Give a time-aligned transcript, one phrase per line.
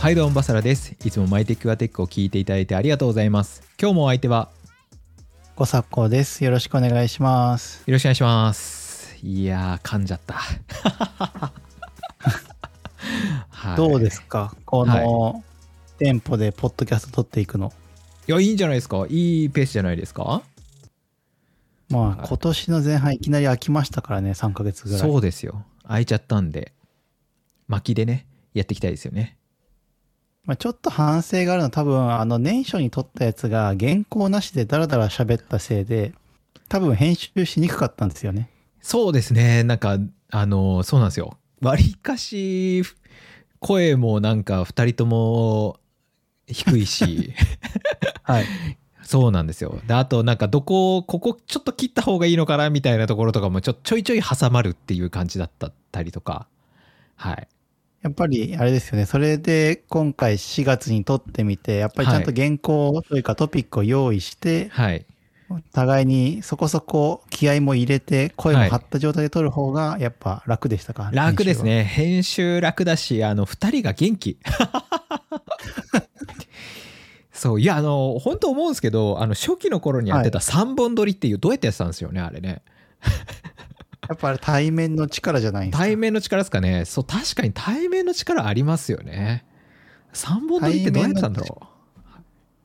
[0.00, 0.96] はいどうもバサラです。
[1.04, 3.62] いつもマイテックアテックを聞いていただいてありがとうございます。
[3.80, 4.48] 今日もお相手は
[5.56, 6.42] ごさっこです。
[6.42, 7.82] よろしくお願いします。
[7.86, 9.18] よろしくお願いします。
[9.22, 10.34] いやー噛んじゃった、
[13.50, 14.56] はい、どうですか？
[14.64, 15.44] この
[15.98, 17.70] テンポでポッドキャスト撮っていくの。
[18.26, 19.04] いやいいんじゃないですか。
[19.10, 20.42] いいペースじゃないですか？
[21.90, 22.20] まはい。
[22.20, 25.00] あ今年の前半いきなり飽きましたからね、3ヶ月ぐらい。
[25.00, 25.62] そうですよ。
[25.86, 26.72] 開いちゃったんで
[27.68, 29.36] 巻きでねやっていきたいですよね
[30.44, 36.12] まあ、ちょっと反省があるのは多分あの年初に撮ったやつが原稿なしでダラダラ喋ったせいで
[36.68, 38.48] 多分編集しにくかったんですよね。
[38.80, 39.64] そうですね。
[39.64, 39.98] なんか
[40.30, 41.36] あのそうなんですよ。
[41.60, 42.82] わりかし
[43.58, 45.78] 声もなんか2人とも
[46.46, 47.34] 低いし。
[48.22, 48.44] はい。
[49.02, 49.80] そうなんですよ。
[49.86, 55.50] であとなんかどこここちょっと切った方がいいのかなみたいなところとかもちょちょいちょい挟まるっていう感じだっ
[55.90, 56.46] たりとか。
[57.16, 57.48] はい
[58.02, 59.04] やっぱりあれですよね。
[59.04, 65.04] それで今回4月に撮ってみて、やっぱりちゃんと原稿というかトピックを用意して、はい。
[65.72, 71.64] 互いにそこそこ気合も入れて声も張った状態で撮る方がやっぱ楽でしたか、楽です。
[71.64, 71.82] ね。
[71.84, 74.38] 編集楽だしあの2人が元気。
[77.32, 82.62] そういやあの本当思うんですけどあの初期の頃にやってた3本撮りっていうどうやってやってたんですよねあれね。
[83.00, 83.49] や
[84.14, 85.84] っぱ対面の力じゃないんですか？
[85.84, 86.84] 対面の力ですかね。
[86.84, 89.44] そう確かに対面の力ありますよね。
[90.12, 91.66] 3本撮りってどうやってたんだろ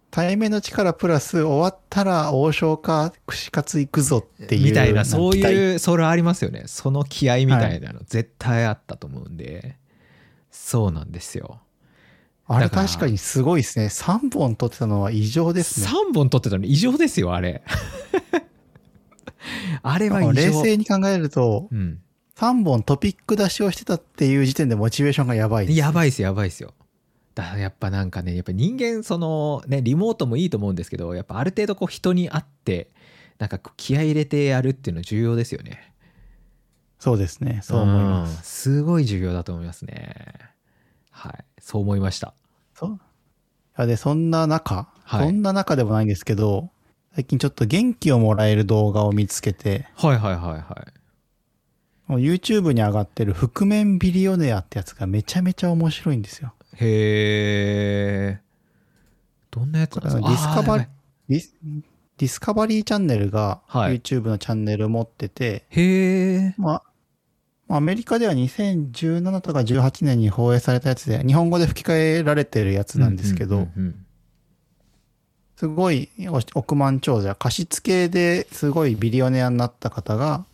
[0.09, 6.63] 対面の力プラス終わったら王将か串カツ行くぞっていううみたいなそうういうそれありますよね。
[6.67, 9.77] その気合みたいなの絶対あったと思うんで、
[10.49, 11.59] そうなんですよ。
[12.47, 13.87] あれ確かにすごいですね。
[13.87, 15.87] 3本撮ってたのは異常ですね。
[15.87, 17.63] 3本撮ってたの異常ですよあれ
[19.83, 20.31] あれは異常。
[20.33, 21.99] 冷静に考えるとうん。
[22.35, 25.79] 3本トピック出しをしてたっていう時点でモチベーションがやばいです。
[25.79, 26.73] やばいっすやばいっすよ。
[27.33, 32.89] だからやっぱなんかねやっぱ人間そのねリモートもいいと思うんですけどやっぱある程度こう人に会って
[33.39, 35.93] なんか気合い入れてやるっていうの重要ですよね。
[36.99, 38.43] そうですねそう思います。
[38.43, 40.15] すすごい重要だと思いますね。
[41.11, 41.45] はい。
[41.59, 42.33] そう思いました。
[42.73, 42.99] そ
[43.77, 43.87] う。
[43.87, 45.27] でそんな中、はい。
[45.27, 46.69] そんな中でもないんですけど
[47.15, 50.85] 最近ちょっと元気をもらえる動画を見つけてはいはいはいは
[52.19, 52.21] い。
[52.21, 56.53] YouTube に上がってる覆面ビリオネアってやつがめちゃめちゃ面白いんですよ。
[56.73, 58.41] へえ
[59.49, 60.55] どんなやつこなんですか？
[60.55, 60.87] れディスカバリあー
[61.29, 61.55] ディス
[62.17, 63.99] ディスカバリーチャンネルがはい。
[63.99, 66.83] YouTube のチャンネル持ってて、へえまあ、
[67.67, 74.04] まあアメリカでは2017とか18年に放映されたやつで、日本語で吹き替えられてるやつなんですけど、うんうんうん
[75.57, 76.09] すごい
[76.53, 80.45] 億万長者、貸付ですごいビリオネアになった方が、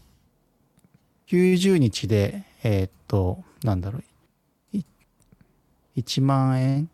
[1.27, 3.99] 90日で、えーっと、なんだろ
[4.73, 4.85] う、い
[5.97, 6.89] 1万円？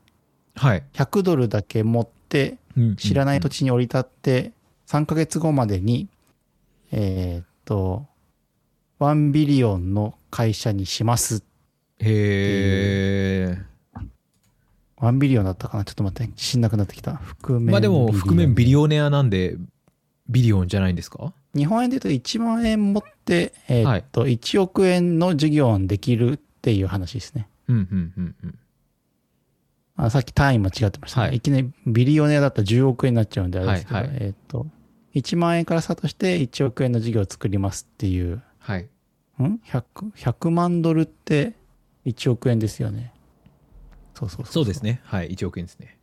[0.55, 2.57] はい、100ドルだけ持って
[2.97, 4.51] 知らない土地地に降り立って
[4.87, 6.07] 3ヶ月後までに
[6.91, 8.07] えーっと
[8.99, 11.43] 1ビリオンの会社にします
[11.99, 13.57] へえ
[14.99, 15.85] 1ビリオンだったかな？
[15.85, 17.13] ちょっと待って自信なくなってきた。
[17.15, 19.57] 覆面まあでも覆面ビリリオネアなんで
[20.29, 21.33] ビリオンじゃないんですか？
[21.55, 27.47] 日本円で言うと1万円持ってえーっと1億円の事業にできるっていう話ですね。
[27.67, 28.59] うんうんうんうん。
[29.95, 31.37] あさっき単位間違ってましたね、はい。
[31.37, 34.17] い、きなりビリオネアだったら10億円になっちゃうんであれですけど、はいはい。
[34.19, 34.67] えーっと
[35.15, 38.35] 1万円からスタートして1億円の事業を作りますっていう。
[38.35, 38.83] んはい。
[38.83, 38.87] ん
[39.39, 39.83] ？100,
[40.15, 41.53] 100万ドルって
[42.05, 43.13] 1億円ですよね。
[44.17, 44.65] そうそうそうそう。
[44.65, 45.01] ですね。
[45.03, 45.97] はい1億円ですね。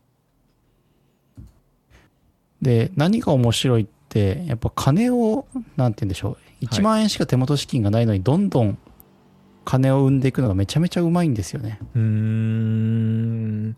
[2.62, 6.64] で、何が面白いって、やっぱ金を、なんて言うんでしょう。
[6.64, 8.78] 1万円しか手元資金がないのに、どんどん
[9.64, 11.80] 金を生んでいくのがめちゃめちゃうまいんですよね。
[11.94, 13.76] うーん。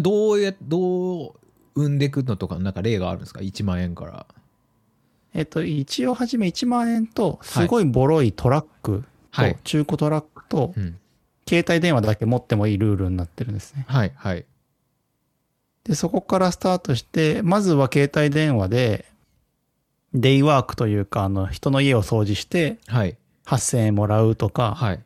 [0.00, 1.32] どうやどう
[1.74, 4.26] 生んでいくのとかなんか例があるんですか？1万円から。
[5.34, 9.58] えっと、一応はじめ1万円と、すごいボロいトラックと、はい。
[9.64, 10.98] 中古トラックと、うん
[11.52, 13.84] 携帯電話だけ持ってもいいルールになってるんですね。
[13.86, 14.46] はいはい。
[15.84, 19.04] で、そこからスタートして、まずは携帯電話で、
[20.14, 23.18] デイワークというか、あの、人の家を掃除して、はい。
[23.44, 25.02] 8000円もらうとか、はい。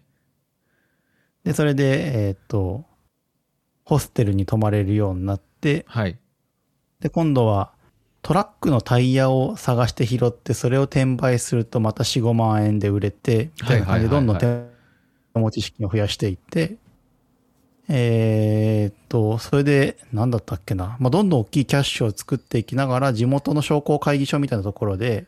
[1.42, 2.84] で、それで、えーっと、
[3.84, 6.16] ホステルに泊まれるようになって、はい。
[7.00, 7.72] で、今度は
[8.22, 14.75] トラックのタイヤを探して拾って、それを転売するとまた4、5万円で売れて、みたいな感じでどんどん手
[15.38, 16.76] 持ち資金を増やしていって、
[17.88, 20.96] えーっと、それで、なんだったっけな。
[20.98, 25.26] まあ、どんどん大きいキャッシュを作っていきながら、地元の商工会議所みたいなところで、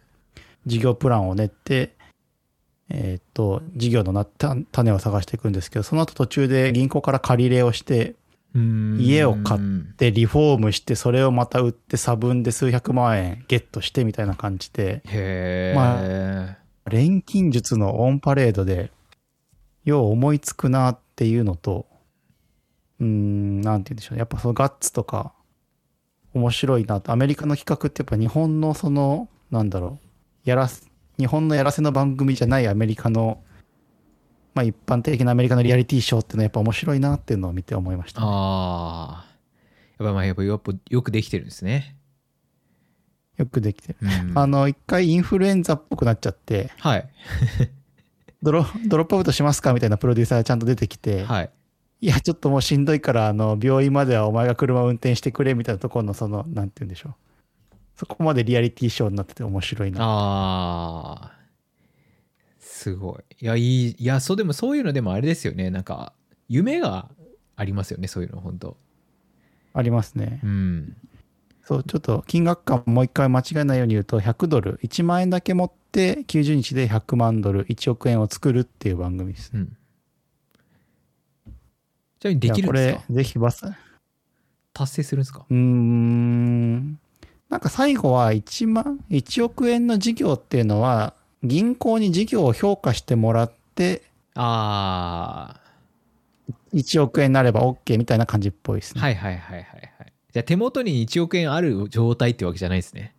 [0.66, 1.94] 事業プランを練って、
[2.90, 8.16] えーっと、事業のなった種を探していくんですけど、その後途中で銀行から借り入れをして、
[8.54, 9.60] 家を買っ
[9.98, 15.02] でリフォームしてそれをまた売って差分で数百万円ゲットしてみたいな感じで。
[15.76, 16.56] ま
[16.86, 18.90] 錬金術のオンパレードで
[19.88, 21.86] よう思いつくなっていうのと
[23.00, 24.18] うーんなんて言うんでしょうね。
[24.20, 25.32] やっぱそのガッツとか
[26.34, 27.12] 面白いなと。
[27.12, 30.08] アメリカの企画ってやっぱ日本のそのなんだろう。
[30.48, 30.88] やらす
[31.18, 33.42] 日本のやらせの番組じゃないアメリカの
[34.54, 39.36] まあ一般的なアメリカのリアリティショーっていうのはやっぱ面白いなっていうのを見て思いました、ね、ああ
[39.98, 41.96] やっぱまあやっぱよくよくできてるんですね、
[43.36, 43.98] よくできてる。
[44.00, 44.38] うん。
[44.38, 46.70] あの一回インフルエンザっぽくなっちゃって。
[46.78, 47.08] はい
[48.42, 51.50] ドロドロップアウトしますかみたいなプロデューサーがちゃんと出てきて、はい
[52.00, 57.14] いや、ちょっともうしんどいから、あの、病院まではお前が車を運転してくれみたいなところの、その、なんて言うんでしょう。
[57.96, 59.98] そこまでリアリティショーになってて面白いな。
[60.00, 61.38] ああ
[62.60, 66.12] すごいいやいいいやそうでもそういうのでもあれですよねなんか
[66.48, 67.08] 夢が
[67.56, 68.76] ありますよねそういうの本当
[69.74, 70.40] ありますね。
[70.44, 70.96] うん
[71.68, 79.50] そう、ちょっと金額感もう一回間違えないように言うと、100ドル、1万円だけ持って90日で100万ドル、1億円を作るっていう番組です。
[79.52, 79.76] うん。
[82.20, 82.94] ちなみにできるんいですか？
[82.94, 83.76] やこれ、ぜひバス、う
[84.72, 85.44] 達成するんですか？
[85.50, 86.98] ーん。
[87.50, 91.12] なんか最後は1万、1億円の事業っていうのは、
[91.42, 94.04] 銀行に事業を評価してもらって、
[94.34, 95.60] あ
[96.72, 99.02] 1億円になれば OK みたいな感じっぽいですね。
[99.02, 99.97] はいはいはいはい
[100.32, 103.14] じゃあ手元に1億円ある状態ってわけじゃないですね。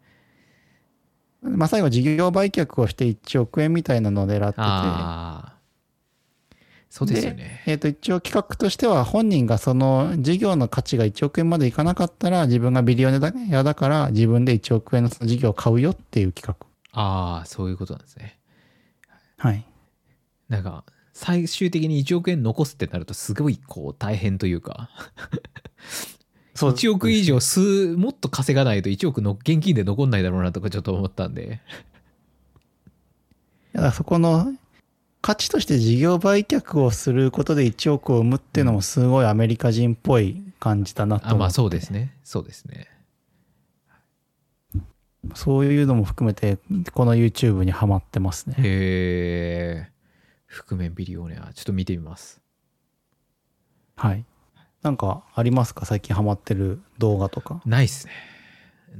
[1.41, 5.59] まあ最後事業売却をして1億円みたいなのを狙ってて、ああ
[6.89, 7.63] そうですよね。
[7.67, 13.17] えっ、と一応企画としては本人がその事業の価値が1億円までいかなかったら自分がビリオネ
[13.55, 16.57] アだから自分で1億円の事業を買うよっていう企
[16.91, 18.39] ああそういうことなんですね。
[19.37, 19.49] 画。
[19.49, 19.65] はい。
[20.49, 20.83] なんか
[21.13, 24.89] 最終的に1億円残すってなるとすごいこう大変というか
[26.59, 26.71] そう。
[26.71, 31.61] 1億以上数もっと稼がないと1億の現金で残んないだろうなとかちょっと思ったんで。
[33.71, 34.53] だからそこの
[35.21, 42.13] 価値として事業売却をすることで1億を生むっていうのもすごいアメリカ人っぽい感じだなと思ってあまあそうですね。
[42.25, 42.87] そうですね。
[45.33, 46.57] そういうのも含めて
[46.91, 48.55] この YouTube にはまってますね。
[48.57, 49.91] へえ
[50.45, 51.53] 覆面ビリオネア。
[51.53, 52.41] ちょっと見てみます。
[53.95, 54.25] はい。
[54.81, 55.85] なんかありますか？
[55.85, 57.61] 最近ハマってる動画とか。
[57.65, 58.13] ないっすね。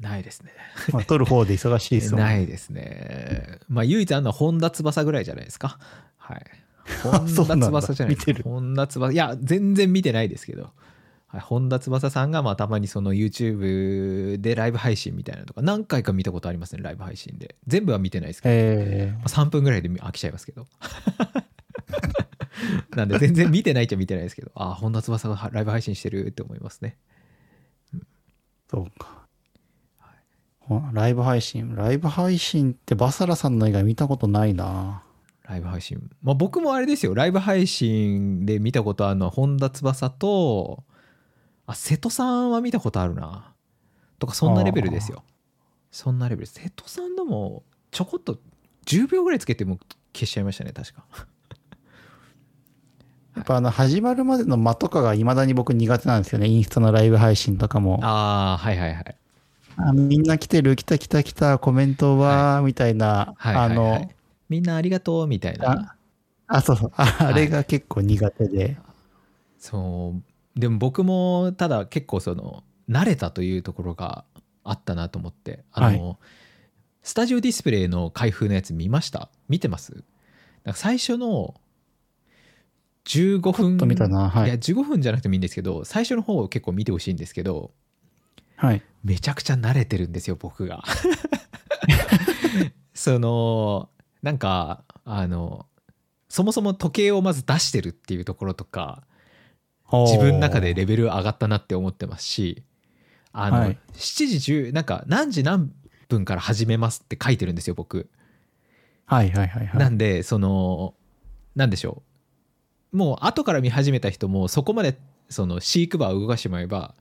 [0.01, 0.51] ないですね。
[0.93, 3.59] まあ、撮る方で忙しいですもん ないですね。
[3.69, 5.79] まあ唯一あるのは本田翼ぐらいじゃないですか？
[6.17, 6.45] はい。
[7.03, 8.31] 本田翼じゃないですか？
[8.31, 8.43] 見てる。
[8.43, 10.71] 本田翼いや全然見てないですけど、
[11.27, 17.55] はい、本田翼さんがまあたまにその YouTube でライブ配信みたいなのとか何回か見たことありますねライブ配信で。
[17.67, 20.67] 全部は見てないですけど、えまあ、3分ぐらいで飽きちゃいますけど
[22.95, 26.97] なんで全然見てないっちゃ見てないですけどああ本田翼がライブ配信してるって思いますね。
[27.95, 28.00] ー、
[28.69, 29.19] そうか。
[30.59, 31.75] ほライブ配信。
[31.75, 35.03] ライブ配信ってバサラさんの以外見たことないな。
[35.44, 36.09] ライブ配信。
[36.21, 37.15] まあ僕もあれですよ。
[37.15, 40.83] ライブ配信で見たことあるのは本田翼と
[41.65, 43.53] あ瀬戸さんは見たことあるな。
[44.19, 45.23] とかそんなレベルですよ。
[45.91, 46.45] そんなレベル。
[46.45, 48.39] 瀬戸さんのもちょこっと
[48.85, 49.79] 10秒ぐらいつけても
[50.13, 51.05] 消しちゃいましたね確か
[53.39, 56.48] やっぱあの、始まるまでの間とかが未だに僕苦手なんですよね。
[56.48, 58.00] インスタのライブ配信とかも。
[58.03, 59.15] ああはいはいはい。
[59.77, 63.72] あみんな来てる、来た来た来た、コメントは、みたいな、はいはいはい。
[63.72, 64.12] あの、
[64.50, 65.96] みんなありがとうみたいな。
[66.48, 68.77] ああ、そうそう、ああれが結構苦手で。
[69.58, 70.60] そう。
[70.60, 74.25] でも僕もただ結構その慣れたというところが
[74.65, 75.63] あったなと思って。
[75.72, 76.19] あの、
[77.03, 79.29] スタジオディスプレイの開封のやつ見ました？
[79.48, 80.03] 見てます？
[80.65, 81.55] なんか最初の
[83.06, 84.50] 15パッ分と見たな、はい。
[84.50, 84.60] やい。
[84.60, 87.72] 15分じゃなくてもいいんですけど最初の方を結構見てほしいんですけど
[88.56, 88.84] はい。
[89.03, 90.84] めちゃくちゃ慣れてるんですよ僕が。
[92.94, 93.89] その
[94.22, 95.65] なんかあの
[96.27, 99.03] そもそも時計をまず出してるっていうところとか
[100.06, 102.63] 自分の中でレベル上がったなって思ってますし
[103.32, 103.79] あの、はい。
[103.94, 105.72] 7時10なんか何時何
[106.10, 108.10] 分から始めますって書いてるんですよ僕、
[109.06, 109.79] はいはいはいはい。
[109.79, 110.96] なんでその
[111.56, 112.09] なんでしょう
[112.91, 114.98] もう後から見始めた人もそこまで
[115.29, 116.96] その飼育バーを動かしてもらえば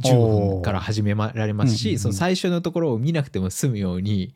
[0.00, 4.34] 15分から始められますしその最初のところを見なくても済むように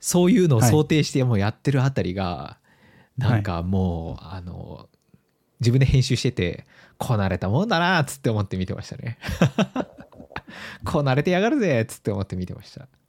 [0.00, 2.58] そういうのを想定してもうやってるあたりが
[3.16, 4.88] なんかもうあの
[5.60, 6.66] 自分で編集してて
[6.98, 9.18] こなれたもんだなっつって思って見てましたね。
[10.84, 12.80] こなれてやがるぜっつって思って見てました。
[12.80, 12.99] はい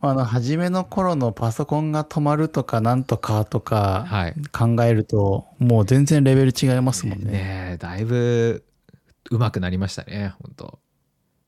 [0.00, 4.34] あの、初めの頃のパソコンが止まるとかなんとかとかはい。
[4.52, 7.32] 考えると、もう全然レベル違いますもんね。
[7.32, 8.64] ねえだいぶ
[9.30, 10.78] 上手くなりましたね本当、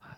[0.00, 0.16] はい、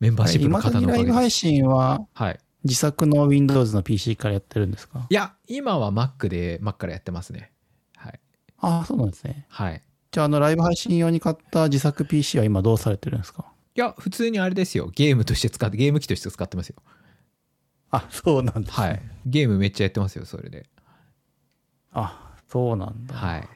[0.00, 2.38] メンバーシップの方のおかげでライブ配信ははい。
[2.64, 5.06] 自作の Windows の PC からやってるんですか？
[5.08, 7.52] いや今は Mac で Mac からやってますね。
[7.96, 8.20] はい。
[8.58, 9.46] ああ、そうなんですね。
[9.48, 9.80] はい。
[10.10, 13.44] じゃあ、あの、ライブ配信用に買った自作 PC は今どうされてるんですか？
[13.76, 14.90] いや普通にあれですよ。
[14.92, 16.76] ゲームとして使ってゲーム機として使ってますよ
[17.90, 19.02] あ、そうなんです、はい。
[19.26, 20.66] ゲームめっちゃやってますよそれで。
[21.92, 23.14] あ、そうなんだ。
[23.14, 23.48] はい。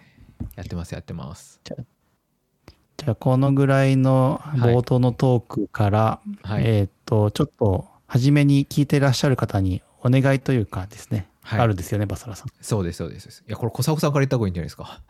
[0.56, 1.60] やってますやってます。
[1.64, 11.60] じゃあ、このぐらいの冒頭のトークから、はい、えーっと、ちょっと、初めに聞いてらっしゃる方にお願いというかですね、はい。
[11.60, 12.48] あるんですよね、バサラさん。
[12.60, 13.44] そうですそうです。
[13.46, 15.00] いやこれ小佐さんから言った方がいいんじゃないですか。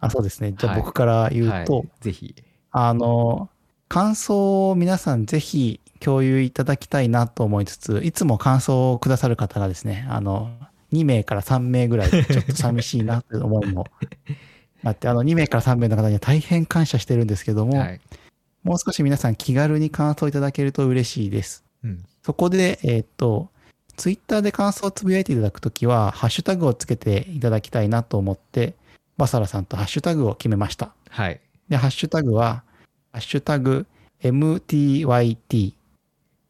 [0.00, 0.52] あ、そうですね。
[0.52, 2.34] じゃあ、はい僕から言うと、はい、ぜひ。
[2.70, 3.50] あの、
[3.88, 10.50] 感想を皆さんぜひ共有いただきたいなと思いつつ、いつも感想をくださる方がですね、あの、
[10.92, 13.86] 2名から3名ぐらいちょっと寂しいなという思いも
[14.84, 18.00] あって、あの、2名から3名の方には大変感謝してるんですけども、はい、
[18.62, 21.64] もう少し皆さん気軽に感想いただけると嬉しいです。
[21.82, 23.48] うん、そこで、えーっと、
[23.96, 28.74] ツイッターで感想をつぶやいていただくときは、ハッシュタグをつけていただきたいなと思って、
[29.16, 30.92] バサラさんとハッシュタグを決めました。
[31.08, 32.62] はいで、ハッシュタグは、
[33.10, 33.86] ハッシュタグ
[34.22, 35.72] MTYT、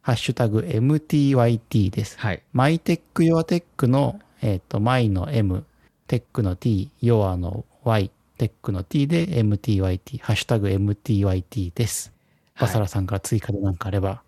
[0.02, 2.18] ハッシュタグ MTYT です。
[2.18, 5.64] はいマイテックヨアテックの、えっ、と、マイの M、
[6.08, 12.12] テックの T、ヨアの Y、テックの T で MTYT、ハッシュタグ MTYT です。
[12.58, 14.22] バサラさんから追加で何かあれば。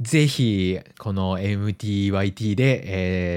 [0.00, 2.82] ぜひこの MTYT で、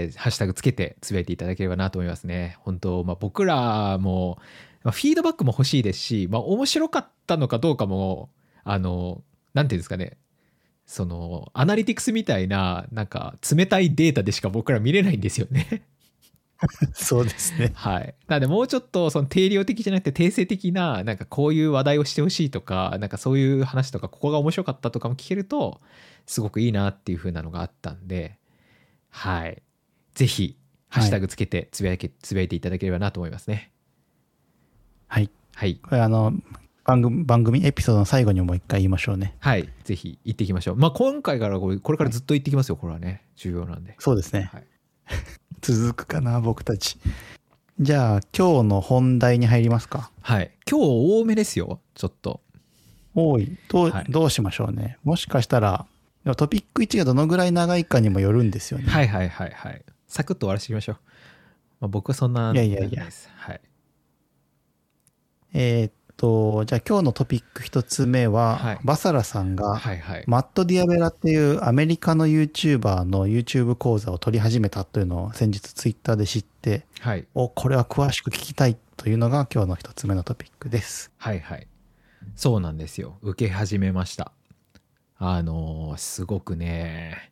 [0.03, 2.57] えーハッシュタグつけてつぶやいていただければなと思いますね。
[2.59, 4.37] 本当、まあ、僕らも、
[4.85, 8.29] まあ、フィードバックも欲しいですし、まあ、面白かったのかどうかも
[8.63, 9.23] あの
[9.55, 10.17] なんていうんですかね
[10.85, 15.83] そのアナリティクスみたいななんか冷たいデータでしか僕ら見れないんですよね。
[16.93, 17.71] そうですね。
[17.73, 18.13] はい。
[18.27, 25.81] なのでもうちょっとその定量的じゃなくて定性的ななんかこういう話題をしてほしいとかなんかそういう話とかここが面白かったとかも聞けると
[26.27, 28.37] すごくいいなっていう風なのがあったんで
[29.09, 29.63] はい。
[30.13, 30.55] ぜひ
[30.89, 33.71] ハッシュタグつけてつぶやけ、つぶやいていただければなと思いますね。
[35.55, 35.69] はい。
[35.69, 35.79] はい。
[35.81, 36.33] これあの、
[36.83, 39.35] 番組、番組エピソードの最後にもう一回言いましょうね。
[39.39, 39.67] はい。
[39.83, 40.75] ぜひ行っていきましょう。
[40.75, 42.75] まあ今回からこれこれからずっと行ってきますよ。
[42.75, 43.23] これはね。
[43.35, 43.95] 重要なんで。
[43.99, 44.49] そうですね。
[44.53, 44.63] はい
[45.61, 46.97] 続くかな、僕たち。
[47.79, 50.11] じゃあ、今日の本題に入りますか。
[50.21, 50.51] はい。
[50.69, 50.85] 今日
[51.21, 51.79] 多めですよ。
[51.95, 52.41] ちょっと。
[53.15, 53.57] 多い。
[53.69, 54.97] どう、はいどうしましょうね。
[55.03, 55.85] もしかしたら、
[56.37, 58.85] トピック1がどのぐらい長いかにもよるんですよね。
[58.85, 59.83] はいはいはいはい。
[60.07, 60.97] サクッと終わらせていきましょう。
[61.81, 62.51] まあ、僕はそんな。
[62.53, 63.61] いやいやいやですはい。
[65.57, 70.23] えーっと、じゃあ今日のトピック1つ目は、はいバサラさんが、はいはい。
[70.27, 77.25] マット・ディアベラっていうアメリカの YouTuber の YouTube 講座を取り始めたというのを先日ツイッターで知って、はい。
[77.33, 81.09] お、これは詳しく聞きたいというのが今日の1つ目のトピックです。
[81.15, 81.67] はいはい。
[82.35, 83.17] そうなんですよ。
[83.21, 84.33] 受け始めました。
[85.17, 87.31] あのーすごくね、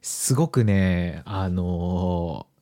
[0.00, 2.53] すごくね、あのー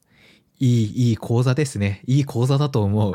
[0.65, 2.03] いい、いい講座ですね。
[2.07, 3.13] いい講座だと思う。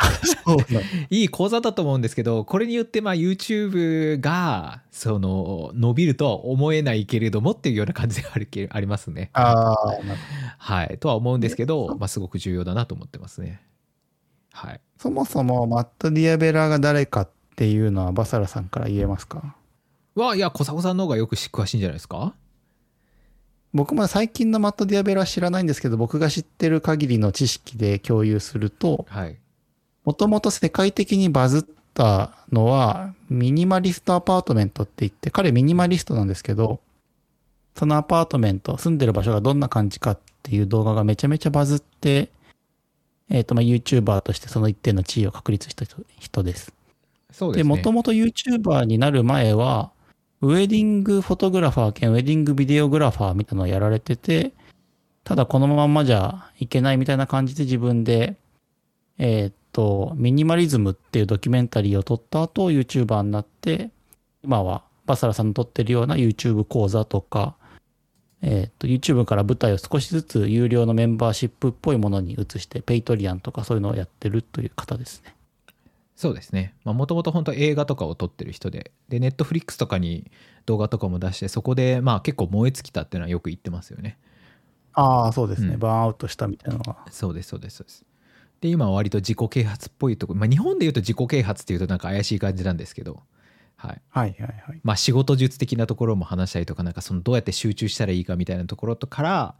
[1.09, 9.29] いい講座だと思うんですけど、これによってまあ YouTube が、その、伸びるとは思えないけれどもっていうような感じであるけ ありますね。
[9.31, 9.97] ああ、
[10.57, 10.97] はい。
[10.99, 13.61] とは思うんですけど、まあすごく重要だなと思ってますね。
[14.51, 14.81] はい。
[14.97, 19.55] そもそもマット・ディアベラが誰かっていうのはバサラさんから言えますか？
[20.15, 22.33] わ、いや、小迫さんの方がよく詳しいんじゃないですか？
[23.73, 29.37] 僕も最近のマット・ディアベラは知らないんですけど、僕が知ってる限りの知識で共有すると、はい。
[30.05, 36.79] もともと世界的にバズったのは、 Minimalist Apartment って言って、彼ミニマリストなんですけど、
[37.75, 42.29] そのアパートメント、住んでる場所がどんな感じかっていう動画がめちゃめちゃバズって、
[43.29, 46.67] えっ、と、まあ、YouTuber としてその一定の地位を確立した人人です。
[46.67, 46.73] で、
[47.33, 47.69] そうですね。
[47.69, 49.91] もともと YouTuber になる前は、
[50.41, 54.53] ウェディングフォトグラファー兼ウェディングビデオグラファーみたいなのをやられてて、
[55.23, 58.35] ただこのままじゃいけないみたいな感じで自分で、
[59.17, 63.89] えーっと、ミニマリズムっていうドキュメンタリーを撮った後、YouTuber になって、
[64.43, 67.55] 今はバサラさんの撮ってるような YouTube 講座とか、
[68.43, 75.33] えーっと、YouTube から舞台を少しずつ有料のメンバーシップっぽいものに移して、ペイトリアンとかそういうのをやってるという方ですね。
[76.17, 76.73] そうですね。
[76.83, 80.31] もともと本当映画とかを撮ってる人で、で、ネットフリックスとかに
[80.65, 84.17] 動画とかも出して、そこでまあ結構燃え尽きたっていうのはよく言ってますよね。
[84.93, 85.75] ああ、そうですね。
[85.75, 87.05] うんバーンアウトしたみたいなのが。
[87.11, 88.03] そうです、そうです、そうです。
[88.61, 93.21] で、今は割と自己啓発っぽいところ、まあ日本で言うと自己啓発っていうとなんか怪しい感じなんですけど、
[93.75, 94.01] はい。
[94.09, 94.81] はいはいはい。
[94.83, 99.55] まあ仕事術的なところも話したりとか、なんかそのどうやって集中したらいいかみたいなところとから、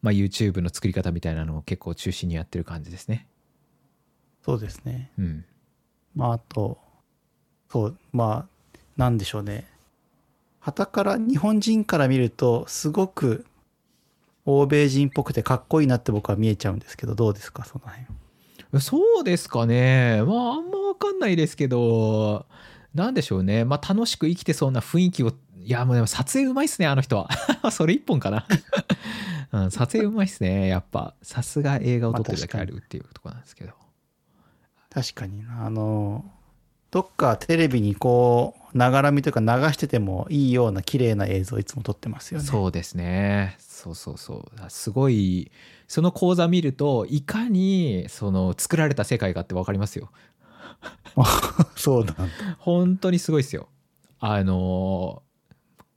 [0.00, 3.26] まあ YouTube の作り方みたいなのを結構中心にやってる感じですね。
[4.40, 5.12] そうですね。
[5.18, 5.44] うん。
[6.18, 6.78] まあ、あと、
[7.70, 9.68] そう、まあ、なんでしょうね。
[10.58, 13.46] 旗から、日本人から見ると、すごく
[14.44, 18.80] 欧米人っぽくてかっこいいなって僕は見えちゃうんですけど、どうですか、その辺？
[18.80, 20.22] そうですかね。
[20.24, 22.44] まああんま分かんないですけど
[22.94, 23.64] なんでしょうね。
[23.64, 25.32] まあ楽しく生きてそうな雰囲気を
[25.62, 27.30] いやもうでも撮影うまいっすねあの人は。
[27.70, 28.46] それ一本かな、
[29.52, 31.14] うん、撮影うまいっすねやっぱ。
[31.22, 33.72] さすが映画を撮ってるだけあるっていうとこなんですけど。
[34.98, 35.64] 確かにな。
[35.64, 36.24] あの、
[36.90, 42.46] どっかテレビにこう、ながらみというか流しててもいいような綺麗な映像をいつも撮ってますよね。
[42.46, 45.50] そうですねそうそうそうすごい
[45.86, 50.10] その講座見るといかにその作られた世界かって分かりますよ
[51.76, 52.24] そうなんだ。
[52.58, 53.68] 本当にすごいですよ
[54.20, 55.22] あの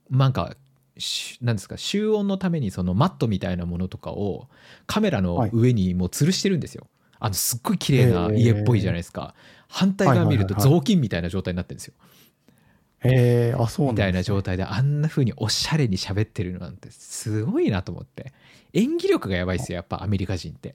[0.08, 0.56] なんか
[0.96, 4.48] しなんですか集音のためにそのマットみたいなものとかを
[4.86, 6.86] カメラの上にもう吊るしてるんですよ、
[7.24, 9.34] あのすっごい綺麗な家っぽいじゃないですか、
[9.68, 11.94] 反対側見ると雑巾みたいな状態になってるんですよ、
[13.00, 18.32] へえ、あ、そうなんだみたいな状態であんな風におしゃれに喋ってるのなんてすごいなと思って。
[18.74, 20.74] 演技力がやばいですよやっぱアメリカ人って。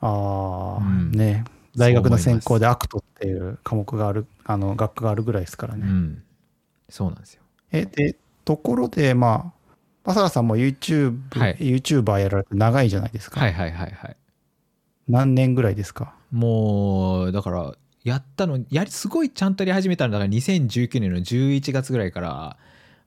[0.00, 1.12] ああ、うん。
[1.12, 1.44] ね。
[1.76, 5.86] 大学の専攻で act っていう科目がある、あの、学科があるぐらいですからね。
[5.86, 6.22] うん。
[6.88, 7.42] そうなんですよ。
[7.72, 11.56] え、で、ところで、まあ、バサラさんも YouTube、はい。
[11.56, 13.40] YouTuber やられて長いじゃないですか。
[13.40, 14.16] はいはいはいはい
[15.08, 16.14] 何年ぐらいですか？
[16.30, 17.74] もうだから
[18.04, 22.56] やったのやりすごいちゃんとやり始めたのだから2019年の11月ぐらいから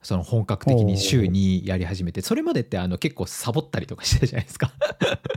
[0.02, 4.72] その本格的に週にやり始めてそれまでってあの結構サボったりとかしてたじゃないですか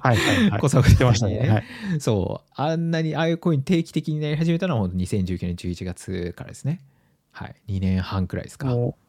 [0.00, 0.60] はいはいはい。
[0.60, 1.38] こてましたね。
[1.48, 1.64] はい。
[2.00, 6.80] そうあんなにああいうこういう定期的にやり始めたのは本当2019年11月からですね
[7.32, 9.03] はい2年半くらいですかもう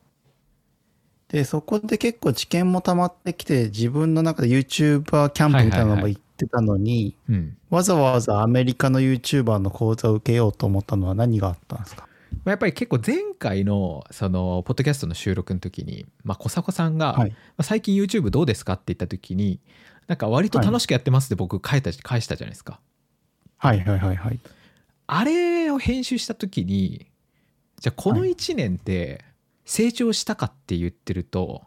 [1.35, 12.07] で、そこで結構知見も溜まってきて、自分の中で YouTuber キャンプみたいなのも行ってたのに、うんわざわざアメリカの YouTuber の講座を受けようと思ったのは何があったんですか？
[12.31, 17.27] まあやっぱり結構前回のそのポッドキャストの収録の時に、まあ、小迫さんが、
[17.61, 19.59] 最近 YouTube どうですかって言った時に
[20.07, 22.79] なんか割と楽しくやってますって僕返した返したじゃないですか。
[23.57, 24.39] はいはいはいはい。
[25.07, 27.07] あれを編集した時に
[27.81, 29.25] じゃあこの1年って
[29.65, 31.63] 成長したかって言ってると、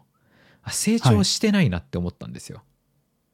[0.63, 2.63] あ成長してないなって思ったんですよ。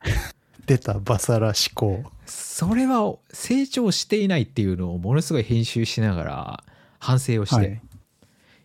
[0.66, 2.04] 出たバサラ思考。
[2.26, 6.64] それは成長していないっていうのをものすごい編集しながら
[7.00, 7.80] 反省をして、はいい、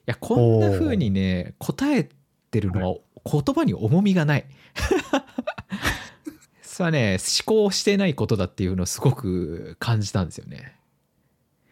[0.06, 2.08] やこんな風にね答え
[2.50, 2.96] てるのは
[3.30, 4.46] 言葉に重みがない。
[6.62, 10.79] それはね思考してないことだっていうのをすごく感じたんですよね。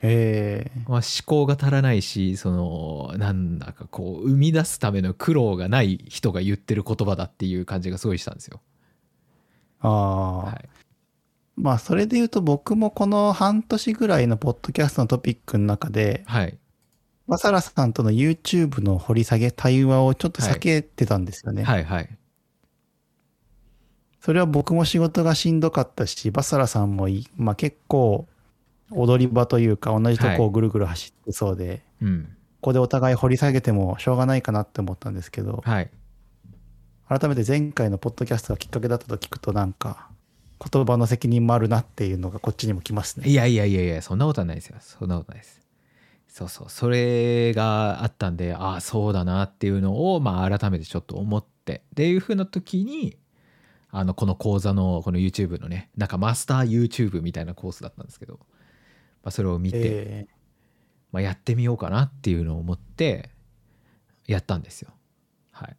[0.00, 8.61] えまあ、思考が足らないしそのなんだかこう生み出すための苦労がない人が言ってる言葉だっていう感じがすごいしたんですよ。
[9.82, 10.68] ー、ああ、はい、
[11.56, 16.56] まあそれで言うと僕もこの半年ぐらいのポッドキャストのトピックの中で、はい、
[17.28, 21.62] バサラさんとの YouTube の掘り下げ、対話をちょっと避けてたんですよね。
[21.62, 22.08] はい、はい、
[24.20, 28.26] それは僕も仕事がしんどかったし、バサラさんもいまあ、結構
[28.90, 32.24] 踊り場というか同じとこをぐるぐる走ってそうで、うん、
[32.61, 35.90] ここでお互い掘り下げてもしょうがないかなって思ったんですけど、はい。
[37.09, 40.11] 改めて前回のポッドキャストがきっかけだったと聞くとなんか
[40.72, 43.29] 言葉の責任もあるなっていうのがこっちにも来ますね。
[43.29, 44.77] いやいやいやいや、そんなことはないですよ。
[44.81, 45.61] そんなことないです。
[46.27, 53.16] そうそう、それがあったんで、ああ、そうだなっていうのを、まあ、改めてちょっと思って、っていうふうな時に、
[53.90, 58.40] あの、この講座の、この YouTube のね、なんかマスター YouTube みたいなコースだったんですけど、
[59.22, 60.26] まあ、それを見て、え
[61.12, 63.31] まあ、やってみようかなっていうのを思って、
[64.26, 64.90] やったんですよ。
[65.50, 65.76] はい。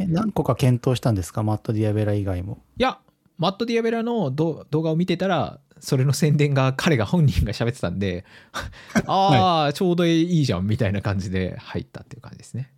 [0.00, 1.42] ーえ何個か検討したんですか？
[1.42, 2.58] マット・ディアベラ以外も。
[2.76, 2.98] いや、
[3.38, 8.24] マット・ディアベラの動動画を見てたら、それの宣伝が彼が本人が喋ってたんで、
[9.06, 12.72] ああ、ちょうどいいじゃんみたいな感じで入ったっていう感じですね。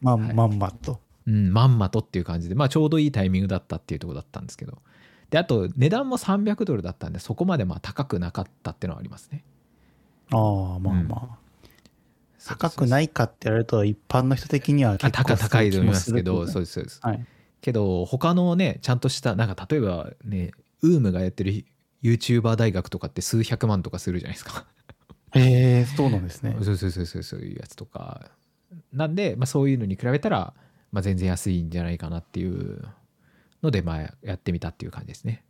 [0.00, 1.00] まあ、はいまんまと。
[1.26, 4.78] うん、まんまとっていう感じで、まあちょうどいいタイミングだったっていうところだったんですけど。
[5.30, 9.44] で、あと値段も300ドルだったんで、そこまでまあ高くなかったっていうのはありますね。
[10.32, 11.38] ああ、まあまあ。
[12.44, 17.00] 高くないいかって言われると一般の人的にはあ結構高高いと思いますけど、そそううです、そうです。
[17.02, 17.26] はい。
[17.60, 21.64] けど、他のね、ちゃんとした、なんか例えばね、ウームがやってる
[22.02, 24.66] YouTuber 大学とかって数百万とかするじゃないですか。
[25.34, 26.56] ええそうなんですね。
[26.62, 28.30] そうそうそうそうそういうやつとか
[28.92, 30.54] なんで、まあ、そういうのに比べたら、
[30.92, 32.84] まあ、全然安いんじゃないかなっていう
[33.62, 35.44] ので、まあ、やってみたっていう感じですね。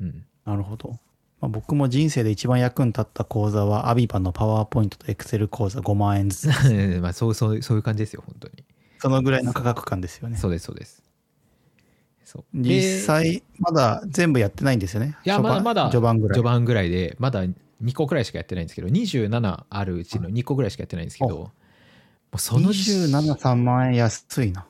[0.00, 0.98] うん、なるほど。
[1.40, 6.48] まあ、僕も人生で一番役に立った講座は、アビバのパワーポイントとエクセル講座5万円ずつ。
[7.02, 8.64] まあそうそうそういう感じですよ本当に。
[8.98, 10.36] そのぐらいの価格感ですよね。
[10.36, 11.02] そうですそうです。
[12.24, 15.16] そう実で際、まだ全部やってないんですよね？
[15.24, 16.34] いやまだまだ序盤ぐらい。
[16.34, 17.54] 序盤ぐらいでまだ2
[17.94, 21.50] 個くらいしかやってないんですけど27あるうちの2個ぐらいしかやってないんですけど、
[22.32, 24.66] うその27、3万円安いな。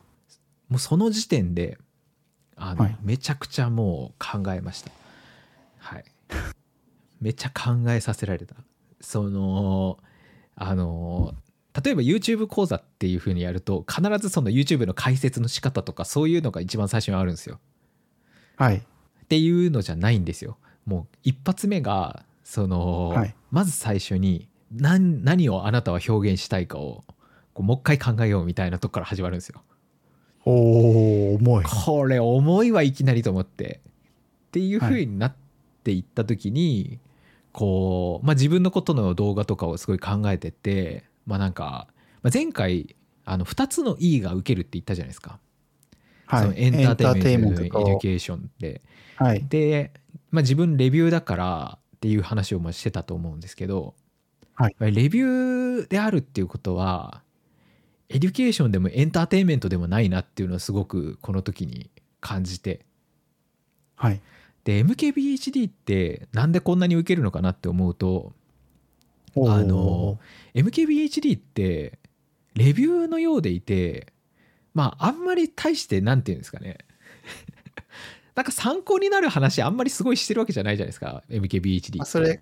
[0.68, 1.78] もうその時点で
[2.56, 2.96] あの、はい。
[3.02, 4.90] めちゃくちゃもう考えました。
[5.78, 6.04] はい。
[7.20, 8.54] めっちゃ考えさせられた。
[9.00, 9.98] その
[10.56, 11.34] あの
[11.82, 17.60] 例えば YouTube 講座っていう風にやると必ずその YouTube の解説の仕方とかそういうのが一番最初にあるんですよ。
[18.56, 18.76] はい。
[18.76, 18.82] っ
[19.28, 20.58] ていうのじゃないんですよ。
[20.86, 23.34] もう一発目がその、はい。
[23.50, 27.04] まず最初に何何をあなたは表現したいかを
[27.52, 29.62] こうもう一回考えようみたいなとこから始まるんですよ
[30.44, 31.64] おー、重い。
[31.64, 33.80] これ重いはいきなりと思って
[34.48, 35.34] っていう風になっ
[35.82, 36.98] ていった時に、
[37.52, 41.86] こう、まあ、自分のことの動画とかをすごい考えてってまあなんか、
[42.22, 45.38] まあ、前回あの2つの E が受けるって言ったじゃないですか、
[46.26, 46.42] はい。
[46.42, 48.82] そのエンターテインメントとエデュと、ケーションで
[49.16, 49.46] はい。
[49.48, 49.92] で、
[50.30, 53.94] まあ、自分レビューだからっていう話をまあしてたと思うんですけど、
[54.54, 57.23] はいレビューであるっていうことは
[58.08, 61.90] education でもエンターテインメントでもないなっていうのをすごくこの時に
[62.20, 62.84] 感じて。
[63.96, 64.20] はい。
[64.64, 68.32] で MKBHD ってなんでこんなに受けるのかなって思うと
[69.36, 70.18] あの
[70.54, 71.98] MKBHD って
[72.54, 74.12] レビューのようでいて
[74.72, 76.78] まああんまり大してなんていうんですかね。
[78.34, 82.00] なんか参考になる話あんまりすごいしてるわけじゃないじゃないですか MKBHD って。
[82.00, 82.40] あそれ、